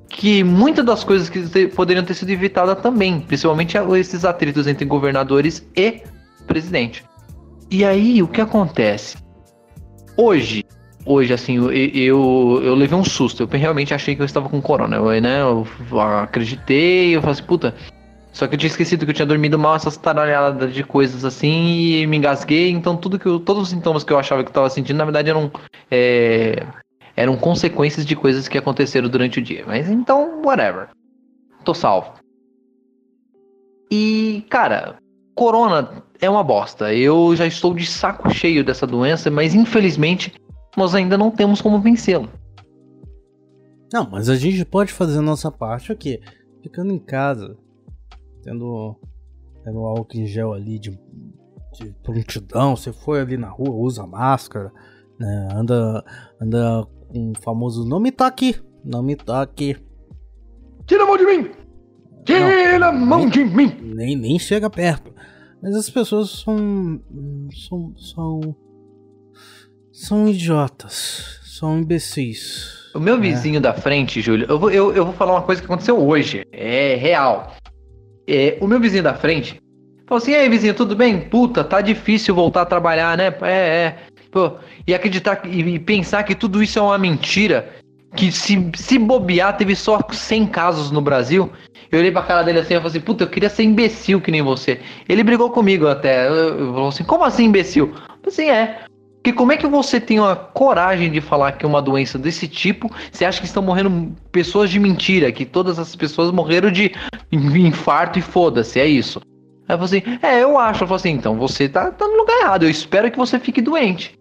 [0.10, 5.68] que muitas das coisas que poderiam ter sido evitadas também, principalmente esses atritos entre governadores
[5.76, 6.02] e
[6.48, 7.04] presidente.
[7.70, 9.18] E aí, o que acontece?
[10.16, 10.64] Hoje,
[11.08, 13.44] hoje, assim, eu, eu, eu levei um susto.
[13.44, 14.98] Eu realmente achei que eu estava com corona.
[14.98, 15.66] Eu, né, eu
[16.00, 17.74] acreditei, eu falei assim, puta.
[18.32, 22.02] Só que eu tinha esquecido que eu tinha dormido mal, essas taralhadas de coisas assim,
[22.02, 22.70] e me engasguei.
[22.70, 25.06] Então, tudo que eu, todos os sintomas que eu achava que eu estava sentindo, na
[25.06, 25.52] verdade, eram,
[25.90, 26.64] é,
[27.16, 29.64] eram consequências de coisas que aconteceram durante o dia.
[29.66, 30.90] Mas então, whatever.
[31.64, 32.14] Tô salvo.
[33.90, 34.98] E, cara,
[35.34, 36.94] corona é uma bosta.
[36.94, 40.32] Eu já estou de saco cheio dessa doença, mas infelizmente
[40.78, 42.30] nós ainda não temos como vencê-la.
[43.92, 46.22] Não, mas a gente pode fazer a nossa parte aqui,
[46.62, 47.58] ficando em casa,
[48.44, 48.96] tendo,
[49.64, 50.92] tendo álcool em gel ali de,
[51.74, 52.76] de prontidão.
[52.76, 54.72] Você foi ali na rua, usa máscara,
[55.20, 55.50] né?
[55.52, 56.04] Anda,
[56.40, 59.78] anda com o famoso não me toque, não me toque.
[60.86, 61.52] Tira a mão de mim!
[62.24, 63.76] Tira a mão de mim!
[63.82, 65.12] Nem, nem chega perto.
[65.62, 67.02] Mas as pessoas são.
[67.68, 67.94] são.
[67.98, 68.67] são.
[70.00, 71.40] São idiotas.
[71.44, 72.76] São imbecis.
[72.94, 75.66] O meu vizinho da frente, Júlio, eu vou, eu, eu vou falar uma coisa que
[75.66, 76.44] aconteceu hoje.
[76.52, 77.56] É real.
[78.28, 79.60] É, o meu vizinho da frente
[80.08, 81.20] falou assim: E aí, vizinho, tudo bem?
[81.22, 83.34] Puta, tá difícil voltar a trabalhar, né?
[83.42, 83.96] É, é.
[84.32, 84.52] Pô,
[84.86, 87.70] e acreditar que- e pensar que tudo isso é uma mentira.
[88.16, 91.52] Que se, se bobear, teve só 100 casos no Brasil.
[91.92, 94.32] Eu olhei pra cara dele assim e falei assim: Puta, eu queria ser imbecil que
[94.32, 94.80] nem você.
[95.10, 96.28] Ele brigou comigo até.
[96.28, 97.88] Eu, eu falou assim: Como assim imbecil?
[97.96, 98.80] Eu falei assim: É.
[99.28, 102.48] Porque como é que você tem a coragem de falar que é uma doença desse
[102.48, 102.90] tipo?
[103.12, 106.94] Você acha que estão morrendo pessoas de mentira, que todas as pessoas morreram de
[107.30, 109.20] infarto e foda-se, é isso.
[109.68, 110.86] Aí eu assim, é, eu acho.
[110.86, 113.62] Eu falei assim, então você tá, tá no lugar errado, eu espero que você fique
[113.62, 114.18] doente.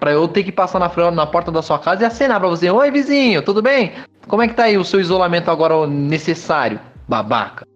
[0.00, 2.68] Pra eu ter que passar na, na porta da sua casa e acenar pra você,
[2.68, 3.92] oi vizinho, tudo bem?
[4.26, 7.69] Como é que tá aí o seu isolamento agora necessário, babaca?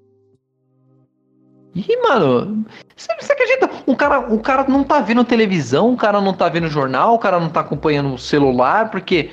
[1.75, 2.65] Ih, mano,
[2.97, 3.69] você, você acredita?
[3.85, 7.19] O cara, o cara não tá vendo televisão, o cara não tá vendo jornal, o
[7.19, 9.31] cara não tá acompanhando o celular, porque.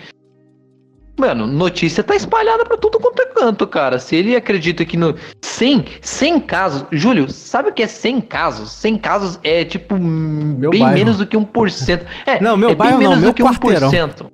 [1.19, 3.99] Mano, notícia tá espalhada pra tudo quanto é canto, cara.
[3.99, 5.15] Se ele acredita que no.
[5.43, 6.85] 100, 100 casos.
[6.91, 8.71] Júlio, sabe o que é 100 casos?
[8.71, 9.95] 100 casos é tipo.
[9.95, 10.95] bem bairro.
[10.95, 12.05] menos do que 1%.
[12.25, 13.91] É, Não, meu é bairro bem não, menos meu do que quarteirão.
[13.91, 14.31] 1%.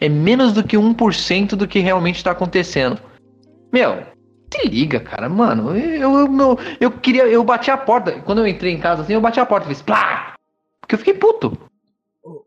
[0.00, 3.00] É menos do que 1% do que realmente tá acontecendo.
[3.72, 3.98] Meu,
[4.50, 5.76] se liga, cara, mano.
[5.76, 7.26] Eu, eu, eu, eu queria.
[7.26, 8.20] Eu bati a porta.
[8.22, 10.34] Quando eu entrei em casa assim, eu bati a porta e fiz plá!
[10.80, 11.56] Porque eu fiquei puto.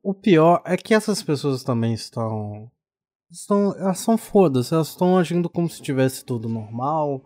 [0.04, 2.70] O- pior é que essas pessoas também estão.
[3.32, 7.22] estão elas são foda-se, elas estão agindo como se tivesse tudo normal,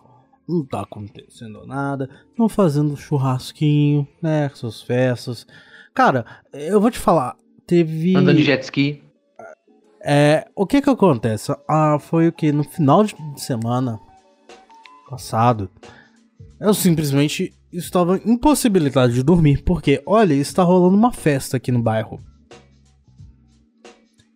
[0.48, 4.50] não tá acontecendo nada, estão fazendo churrasquinho, né?
[4.54, 5.46] Suas festas.
[5.94, 7.36] Cara, eu vou te falar,
[7.66, 8.16] teve.
[8.16, 9.02] Andando de jet ski.
[10.04, 11.52] É, o que que acontece?
[11.68, 14.00] Ah, foi o que no final de semana
[15.10, 15.70] passado,
[16.60, 22.20] eu simplesmente estava impossibilitado de dormir, porque, olha, está rolando uma festa aqui no bairro.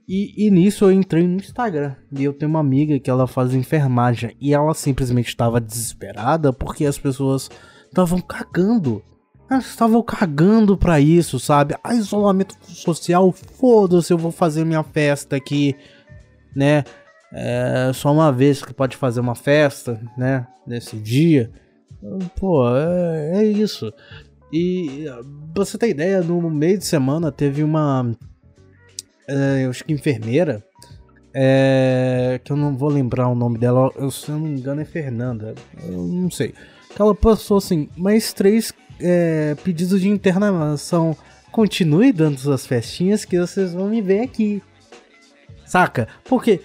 [0.07, 3.53] E, e nisso eu entrei no Instagram, e eu tenho uma amiga que ela faz
[3.53, 7.49] enfermagem, e ela simplesmente estava desesperada porque as pessoas
[7.85, 9.03] estavam cagando.
[9.49, 11.75] Elas estavam cagando pra isso, sabe?
[11.83, 15.75] Ah, isolamento social, foda-se, eu vou fazer minha festa aqui,
[16.55, 16.83] né?
[17.31, 20.47] É só uma vez que pode fazer uma festa, né?
[20.65, 21.51] Nesse dia.
[22.35, 23.93] Pô, é, é isso.
[24.51, 25.05] E
[25.55, 28.11] você ter ideia, no meio de semana teve uma.
[29.27, 30.63] é, eu acho que enfermeira.
[31.33, 33.91] é, que eu não vou lembrar o nome dela.
[33.95, 35.53] Eu, se eu não me engano é Fernanda.
[35.83, 36.53] Eu não sei.
[36.95, 41.15] Que ela postou assim, mais três é, pedidos de internação.
[41.51, 44.63] Continue dando suas festinhas que vocês vão me ver aqui.
[45.65, 46.07] Saca?
[46.23, 46.61] Porque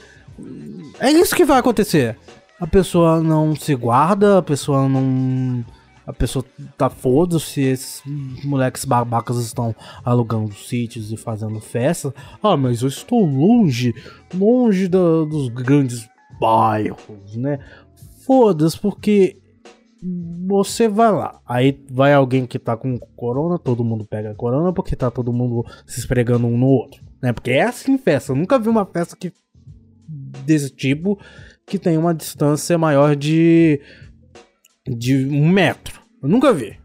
[1.01, 2.17] é isso que vai acontecer.
[2.61, 5.65] A pessoa não se guarda, a pessoa não.
[6.07, 6.45] A pessoa
[6.77, 8.03] tá foda-se, esses
[8.45, 9.75] moleques babacas estão
[10.05, 12.15] alugando sítios e fazendo festa.
[12.43, 13.95] Ah, mas eu estou longe,
[14.35, 16.07] longe da- dos grandes
[16.39, 17.59] bairros, né?
[18.27, 19.39] Foda-se, porque
[20.47, 24.95] você vai lá, aí vai alguém que tá com corona, todo mundo pega corona porque
[24.95, 27.33] tá todo mundo se esfregando um no outro, né?
[27.33, 29.33] Porque é assim festa, eu nunca vi uma festa que
[30.45, 31.19] desse tipo
[31.67, 33.81] que tem uma distância maior de
[34.87, 36.01] de um metro.
[36.23, 36.77] Eu nunca vi.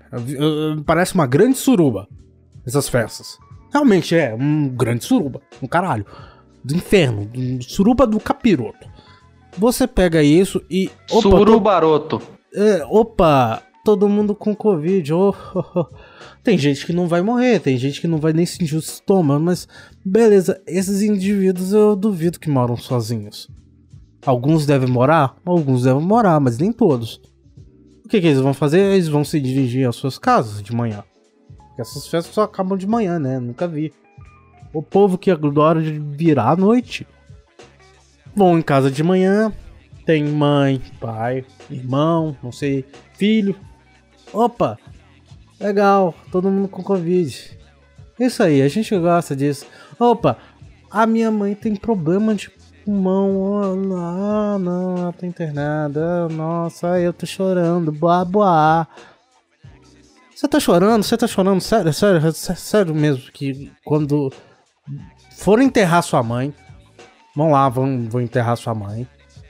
[0.85, 2.07] Parece uma grande suruba
[2.65, 3.37] essas festas.
[3.71, 6.05] Realmente é um grande suruba, um caralho,
[6.63, 8.87] do inferno, do- suruba do capiroto.
[9.57, 12.21] Você pega isso e opa, tô- Surubaroto.
[12.53, 15.13] é, opa, todo mundo com Covid.
[15.13, 15.85] Oh, oh, oh.
[16.43, 19.43] Tem gente que não vai morrer, tem gente que não vai nem sentir o estômago,
[19.43, 19.67] mas
[20.05, 23.49] beleza, esses indivíduos eu duvido que moram sozinhos.
[24.23, 27.19] Alguns devem morar, alguns devem morar, mas nem todos.
[28.05, 28.79] O que, que eles vão fazer?
[28.79, 31.03] Eles vão se dirigir às suas casas de manhã.
[31.57, 33.39] Porque essas festas só acabam de manhã, né?
[33.39, 33.91] Nunca vi.
[34.71, 37.07] O povo que adora virar à noite.
[38.35, 39.51] Vão em casa de manhã,
[40.05, 43.55] tem mãe, pai, irmão, não sei, filho.
[44.33, 44.77] Opa,
[45.59, 47.57] legal, todo mundo com Covid.
[48.19, 49.65] Isso aí, a gente gosta disso.
[49.99, 50.37] Opa,
[50.91, 52.49] a minha mãe tem problema de
[52.83, 53.61] pulmão.
[53.97, 56.27] Ah, não, ela tá internada.
[56.29, 57.91] Nossa, eu tô chorando.
[57.91, 58.87] Boa, boa.
[60.35, 61.03] Você tá chorando?
[61.03, 61.61] Você tá chorando?
[61.61, 63.31] Sério, sério, sério mesmo.
[63.31, 64.31] Que quando
[65.37, 66.53] for enterrar sua mãe,
[67.35, 69.07] vão lá, vão, vão enterrar sua mãe.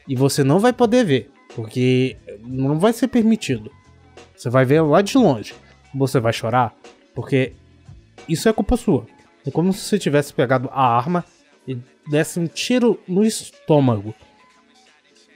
[0.08, 3.72] E você não vai poder ver, porque não vai ser permitido.
[4.40, 5.54] Você vai ver lá de longe.
[5.94, 6.74] Você vai chorar,
[7.14, 7.52] porque
[8.28, 9.06] isso é culpa sua.
[9.46, 11.26] É como se você tivesse pegado a arma
[11.68, 11.78] e
[12.10, 14.16] desse um tiro no estômago.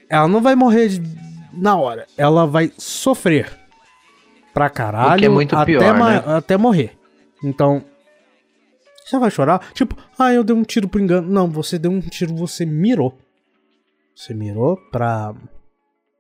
[0.08, 1.02] Ela não vai morrer
[1.52, 3.52] na hora, ela vai sofrer
[4.54, 6.24] pra caralho é muito até, pior, né?
[6.38, 6.98] até morrer.
[7.44, 7.84] Então,
[9.04, 9.74] você vai chorar?
[9.74, 11.30] Tipo, ah, eu dei um tiro por engano.
[11.30, 13.18] Não, você deu um tiro, você mirou.
[14.16, 15.36] Você mirou pra.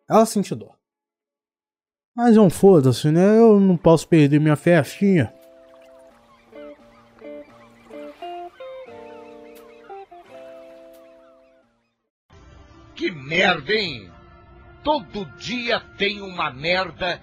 [0.09, 0.72] Ela sentiu dor.
[2.15, 3.39] Mas não foda-se, né?
[3.39, 5.33] Eu não posso perder minha festinha.
[12.93, 14.11] Que merda, hein?
[14.83, 17.19] Todo dia tem uma merda.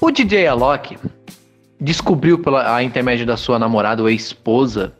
[0.00, 0.96] O DJ Alok
[1.80, 4.94] descobriu pela a intermédio da sua namorada ou esposa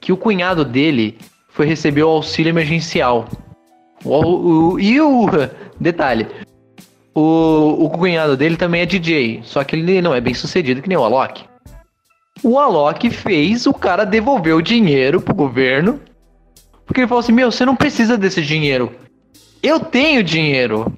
[0.00, 1.18] que o cunhado dele
[1.52, 3.26] foi receber o auxílio emergencial.
[4.04, 5.26] O, o- e o
[5.80, 6.26] detalhe,
[7.14, 10.88] o, o cunhado dele também é DJ, só que ele não é bem sucedido que
[10.88, 11.44] nem o Alok.
[12.42, 16.00] O Alok fez o cara devolver o dinheiro pro governo,
[16.84, 18.92] porque ele falou assim: Meu, você não precisa desse dinheiro.
[19.62, 20.92] Eu tenho dinheiro.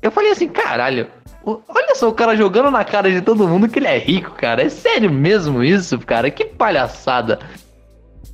[0.00, 1.08] Eu falei assim: Caralho,
[1.44, 4.62] olha só o cara jogando na cara de todo mundo que ele é rico, cara.
[4.62, 6.30] É sério mesmo isso, cara?
[6.30, 7.40] Que palhaçada.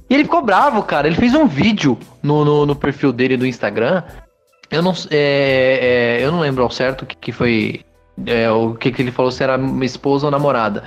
[0.08, 1.06] E ele ficou bravo, cara.
[1.06, 4.02] Ele fez um vídeo no, no, no perfil dele do Instagram.
[4.70, 7.80] Eu não, é, é, eu não lembro ao certo o que, que foi.
[8.26, 10.84] é, o que, que ele falou, se era minha esposa ou namorada.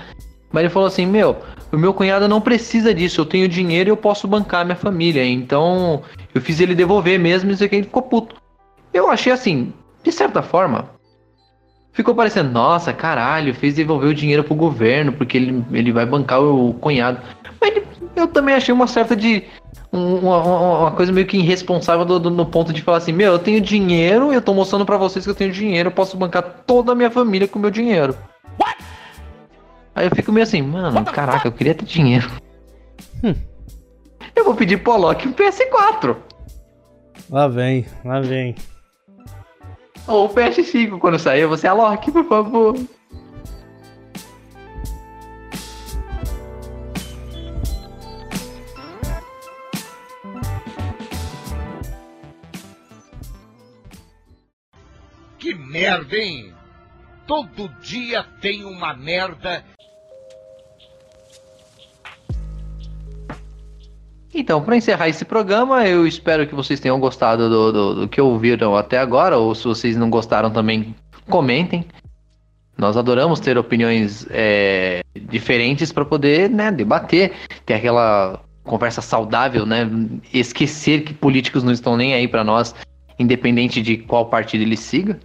[0.52, 1.38] Mas ele falou assim: Meu,
[1.72, 3.22] o meu cunhado não precisa disso.
[3.22, 5.26] Eu tenho dinheiro e eu posso bancar minha família.
[5.26, 6.02] Então
[6.34, 7.52] eu fiz ele devolver mesmo.
[7.52, 8.36] Isso aqui ele ficou puto.
[8.94, 10.90] Eu achei assim, de certa forma,
[11.92, 16.42] ficou parecendo: Nossa, caralho, fez devolver o dinheiro pro governo porque ele, ele vai bancar
[16.42, 17.20] o cunhado.
[17.60, 17.86] Mas ele-
[18.16, 19.44] eu também achei uma certa de.
[19.94, 23.12] um- Uma, uma- uma coisa meio que irresponsável do- do- no ponto de falar assim:
[23.12, 26.18] Meu, eu tenho dinheiro, eu tô mostrando pra vocês que eu tenho dinheiro, eu posso
[26.18, 28.16] bancar toda a minha família com o meu dinheiro.
[29.94, 32.30] Aí eu fico meio assim, mano, caraca, eu queria ter dinheiro.
[34.36, 36.18] Eu vou pedir pro Alok um PS4.
[37.30, 38.56] Lá vem, lá vem.
[40.06, 42.76] Ou o PS5 quando sair, você Alok, por favor.
[55.46, 56.52] Que merda, hein?
[57.28, 59.64] Todo dia tem uma merda.
[64.34, 68.20] Então, para encerrar esse programa, eu espero que vocês tenham gostado do, do, do que
[68.20, 70.96] ouviram até agora, ou se vocês não gostaram também,
[71.30, 71.86] comentem.
[72.76, 77.34] Nós adoramos ter opiniões é, diferentes para poder né, debater,
[77.64, 79.88] ter aquela conversa saudável, né?
[80.34, 82.74] Esquecer que políticos não estão nem aí para nós,
[83.20, 85.20] independente de qual partido ele siga.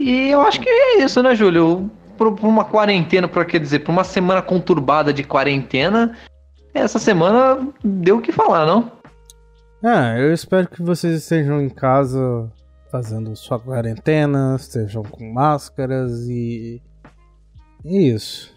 [0.00, 1.90] E eu acho que é isso, né, Júlio?
[2.16, 6.16] Por, por uma quarentena, por quer dizer, por uma semana conturbada de quarentena,
[6.72, 8.90] essa semana deu o que falar, não?
[9.84, 12.50] Ah, eu espero que vocês estejam em casa
[12.90, 16.80] fazendo sua quarentena, estejam com máscaras e.
[17.84, 18.54] É isso.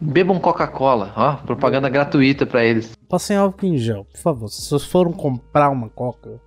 [0.00, 2.94] Bebam Coca-Cola, ó, propaganda gratuita pra eles.
[3.08, 4.48] Passem álcool em gel, por favor.
[4.48, 6.40] Se vocês foram comprar uma coca,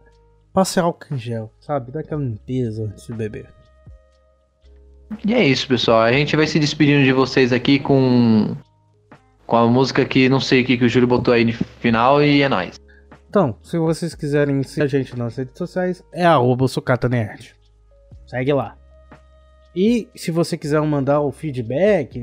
[0.54, 1.92] passem álcool em gel, sabe?
[1.92, 3.57] Dá aquela limpeza antes de beber.
[5.26, 6.02] E é isso, pessoal.
[6.02, 8.56] A gente vai se despedindo de vocês aqui com
[9.46, 12.22] com a música que não sei o que, que o Júlio botou aí no final
[12.22, 12.78] e é nóis.
[13.30, 17.56] Então, se vocês quiserem seguir a gente nas redes sociais, é arroba Sucata Nerd.
[18.26, 18.76] Segue lá.
[19.74, 22.22] E se você quiser mandar o feedback,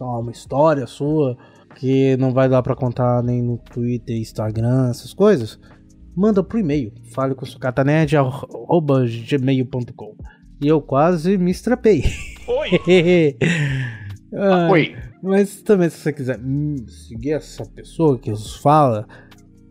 [0.00, 1.36] lá, uma história sua,
[1.74, 5.58] que não vai dar pra contar nem no Twitter, Instagram, essas coisas,
[6.16, 6.92] manda pro e-mail.
[7.12, 10.16] Fale com sucatanet.gmail.com
[10.60, 12.04] E eu quase me estrapei.
[12.46, 13.36] Oi!
[14.38, 14.94] Ah, Oi.
[15.22, 16.38] Mas também, se você quiser
[16.88, 19.06] seguir essa pessoa que os fala,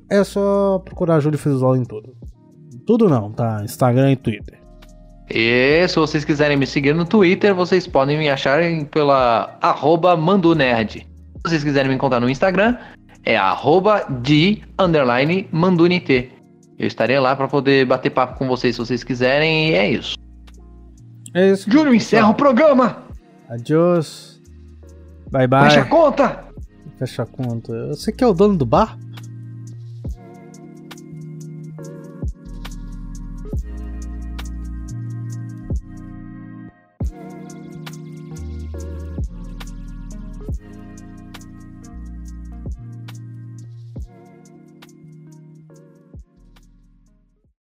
[0.09, 2.15] é só procurar Júlio Frisol em tudo.
[2.88, 3.61] Tudo não, tá?
[3.63, 4.59] Instagram e Twitter.
[5.29, 8.61] E se vocês quiserem me seguir no Twitter, vocês podem me achar
[8.91, 10.99] pela arroba mandunerd.
[10.99, 12.77] Se vocês quiserem me encontrar no Instagram,
[13.23, 16.31] é arroba de underline mandunit.
[16.77, 20.15] Eu estarei lá para poder bater papo com vocês se vocês quiserem e é isso.
[21.36, 21.69] É isso.
[21.69, 23.03] Júlio, encerra o programa!
[23.49, 24.41] Adiós.
[25.29, 25.69] Bye bye.
[25.69, 26.45] Fecha a conta!
[26.97, 27.88] Fecha a conta.
[27.89, 28.97] Você que é o dono do bar?